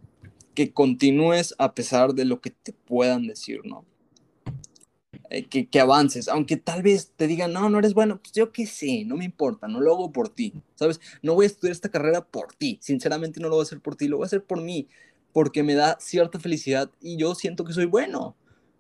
que 0.54 0.72
continúes 0.72 1.54
a 1.58 1.74
pesar 1.74 2.14
de 2.14 2.24
lo 2.24 2.40
que 2.40 2.50
te 2.50 2.72
puedan 2.72 3.26
decir, 3.26 3.60
¿no? 3.64 3.84
Eh, 5.30 5.46
que, 5.46 5.68
que, 5.68 5.78
avances, 5.78 6.26
aunque 6.26 6.56
tal 6.56 6.82
vez 6.82 7.12
te 7.16 7.28
digan, 7.28 7.52
no, 7.52 7.70
no 7.70 7.78
eres 7.78 7.94
bueno, 7.94 8.18
pues 8.20 8.32
yo 8.32 8.52
qué 8.52 8.66
sé, 8.66 9.04
no 9.04 9.16
me 9.16 9.24
importa, 9.24 9.68
no 9.68 9.80
lo 9.80 9.92
hago 9.92 10.12
por 10.12 10.28
ti, 10.28 10.54
¿sabes? 10.74 11.00
No 11.22 11.34
voy 11.34 11.44
a 11.44 11.46
estudiar 11.46 11.70
esta 11.70 11.88
carrera 11.88 12.24
por 12.24 12.52
ti, 12.54 12.78
sinceramente 12.82 13.38
no 13.38 13.48
lo 13.48 13.54
voy 13.54 13.62
a 13.62 13.66
hacer 13.66 13.80
por 13.80 13.94
ti, 13.94 14.08
lo 14.08 14.16
voy 14.16 14.24
a 14.24 14.26
hacer 14.26 14.42
por 14.42 14.60
mí, 14.60 14.88
porque 15.32 15.62
me 15.62 15.74
da 15.74 15.96
cierta 16.00 16.40
felicidad 16.40 16.90
y 17.00 17.16
yo 17.16 17.36
siento 17.36 17.64
que 17.64 17.72
soy 17.72 17.84
bueno. 17.84 18.36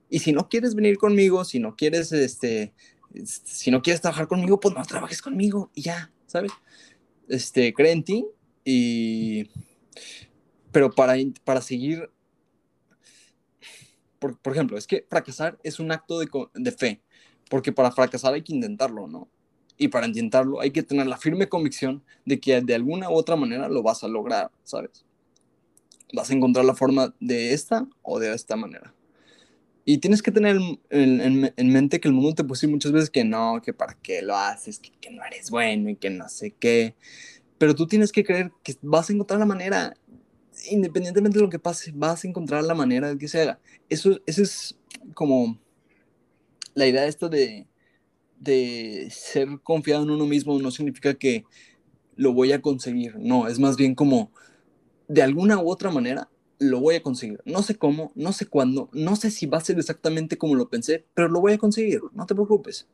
Y 0.08 0.18
si 0.18 0.32
no 0.32 0.48
quieres 0.48 0.74
venir 0.74 0.98
conmigo, 0.98 1.44
si 1.44 1.60
no 1.60 1.76
quieres, 1.76 2.10
este, 2.10 2.72
si 3.24 3.70
no 3.70 3.80
quieres 3.80 4.00
trabajar 4.00 4.26
conmigo, 4.26 4.58
pues 4.58 4.74
no 4.74 4.84
trabajes 4.84 5.22
conmigo 5.22 5.70
y 5.72 5.82
ya, 5.82 6.10
¿sabes? 6.26 6.50
Este, 7.28 7.72
cree 7.72 8.02
ti 8.02 8.26
y 8.64 9.48
pero 10.72 10.90
para, 10.90 11.14
para 11.44 11.60
seguir, 11.60 12.10
por, 14.18 14.38
por, 14.38 14.52
ejemplo, 14.52 14.76
es 14.76 14.86
que 14.86 15.06
fracasar 15.08 15.58
es 15.62 15.80
un 15.80 15.92
acto 15.92 16.18
de, 16.18 16.28
de 16.54 16.72
fe, 16.72 17.02
porque 17.48 17.72
para 17.72 17.90
fracasar 17.90 18.34
hay 18.34 18.42
que 18.42 18.54
intentarlo, 18.54 19.06
¿no? 19.06 19.28
Y 19.76 19.88
para 19.88 20.06
intentarlo 20.06 20.60
hay 20.60 20.70
que 20.70 20.82
tener 20.82 21.06
la 21.06 21.16
firme 21.16 21.48
convicción 21.48 22.04
de 22.24 22.38
que 22.38 22.60
de 22.60 22.74
alguna 22.74 23.10
u 23.10 23.14
otra 23.14 23.36
manera 23.36 23.68
lo 23.68 23.82
vas 23.82 24.04
a 24.04 24.08
lograr, 24.08 24.50
¿sabes? 24.62 25.04
Vas 26.12 26.30
a 26.30 26.34
encontrar 26.34 26.64
la 26.64 26.74
forma 26.74 27.14
de 27.20 27.54
esta 27.54 27.86
o 28.02 28.18
de 28.18 28.34
esta 28.34 28.56
manera. 28.56 28.94
Y 29.84 29.98
tienes 29.98 30.22
que 30.22 30.30
tener 30.30 30.56
en, 30.90 31.20
en, 31.20 31.52
en, 31.56 31.72
mente 31.72 31.98
que 31.98 32.08
el 32.08 32.14
mundo 32.14 32.34
te 32.34 32.44
puede 32.44 32.58
decir 32.58 32.68
muchas 32.68 32.92
veces 32.92 33.10
que 33.10 33.24
no, 33.24 33.60
que 33.62 33.72
para 33.72 33.94
qué 33.94 34.20
lo 34.22 34.36
haces, 34.36 34.78
que, 34.78 34.90
que, 35.00 35.10
no 35.10 35.24
eres 35.24 35.50
bueno 35.50 35.88
y 35.88 35.96
que 35.96 36.10
no 36.10 36.28
sé 36.28 36.52
qué. 36.52 36.94
Pero 37.58 37.74
tú 37.74 37.86
tienes 37.86 38.12
que 38.12 38.22
creer 38.22 38.52
que 38.62 38.76
vas 38.82 39.08
a 39.08 39.12
encontrar 39.12 39.40
la 39.40 39.46
manera 39.46 39.94
independientemente 40.70 41.38
de 41.38 41.44
lo 41.44 41.50
que 41.50 41.58
pase, 41.58 41.92
vas 41.94 42.24
a 42.24 42.28
encontrar 42.28 42.64
la 42.64 42.74
manera 42.74 43.08
de 43.08 43.18
que 43.18 43.28
se 43.28 43.42
haga. 43.42 43.60
Eso, 43.88 44.20
eso 44.26 44.42
es 44.42 44.78
como 45.14 45.58
la 46.74 46.86
idea 46.86 47.02
de 47.02 47.08
esto 47.08 47.28
de, 47.28 47.66
de 48.38 49.08
ser 49.10 49.60
confiado 49.62 50.02
en 50.02 50.10
uno 50.10 50.26
mismo 50.26 50.58
no 50.58 50.70
significa 50.70 51.14
que 51.14 51.44
lo 52.16 52.32
voy 52.32 52.52
a 52.52 52.60
conseguir, 52.60 53.16
no, 53.18 53.48
es 53.48 53.58
más 53.58 53.76
bien 53.76 53.94
como 53.94 54.30
de 55.08 55.22
alguna 55.22 55.58
u 55.58 55.70
otra 55.70 55.90
manera 55.90 56.28
lo 56.58 56.78
voy 56.78 56.94
a 56.94 57.02
conseguir. 57.02 57.40
No 57.46 57.62
sé 57.62 57.76
cómo, 57.76 58.12
no 58.14 58.32
sé 58.32 58.46
cuándo, 58.46 58.90
no 58.92 59.16
sé 59.16 59.30
si 59.30 59.46
va 59.46 59.58
a 59.58 59.62
ser 59.62 59.78
exactamente 59.78 60.36
como 60.36 60.54
lo 60.54 60.68
pensé, 60.68 61.06
pero 61.14 61.28
lo 61.28 61.40
voy 61.40 61.54
a 61.54 61.58
conseguir, 61.58 62.02
no 62.12 62.26
te 62.26 62.34
preocupes. 62.34 62.86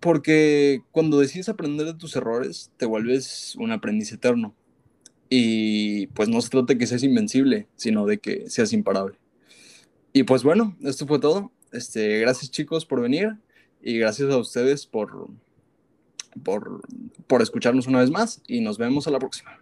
Porque 0.00 0.82
cuando 0.90 1.20
decides 1.20 1.48
aprender 1.48 1.86
de 1.86 1.94
tus 1.94 2.16
errores, 2.16 2.72
te 2.76 2.86
vuelves 2.86 3.54
un 3.56 3.70
aprendiz 3.70 4.12
eterno. 4.12 4.52
Y 5.34 6.08
pues 6.08 6.28
no 6.28 6.42
se 6.42 6.50
trata 6.50 6.74
de 6.74 6.78
que 6.78 6.86
seas 6.86 7.02
invencible, 7.02 7.66
sino 7.76 8.04
de 8.04 8.18
que 8.18 8.50
seas 8.50 8.74
imparable. 8.74 9.16
Y 10.12 10.24
pues 10.24 10.42
bueno, 10.42 10.76
esto 10.82 11.06
fue 11.06 11.20
todo. 11.20 11.50
Este, 11.72 12.18
gracias 12.18 12.50
chicos 12.50 12.84
por 12.84 13.00
venir 13.00 13.38
y 13.80 13.96
gracias 13.96 14.30
a 14.30 14.36
ustedes 14.36 14.84
por, 14.84 15.30
por, 16.44 16.82
por 17.26 17.40
escucharnos 17.40 17.86
una 17.86 18.00
vez 18.00 18.10
más 18.10 18.42
y 18.46 18.60
nos 18.60 18.76
vemos 18.76 19.06
a 19.06 19.10
la 19.10 19.18
próxima. 19.18 19.61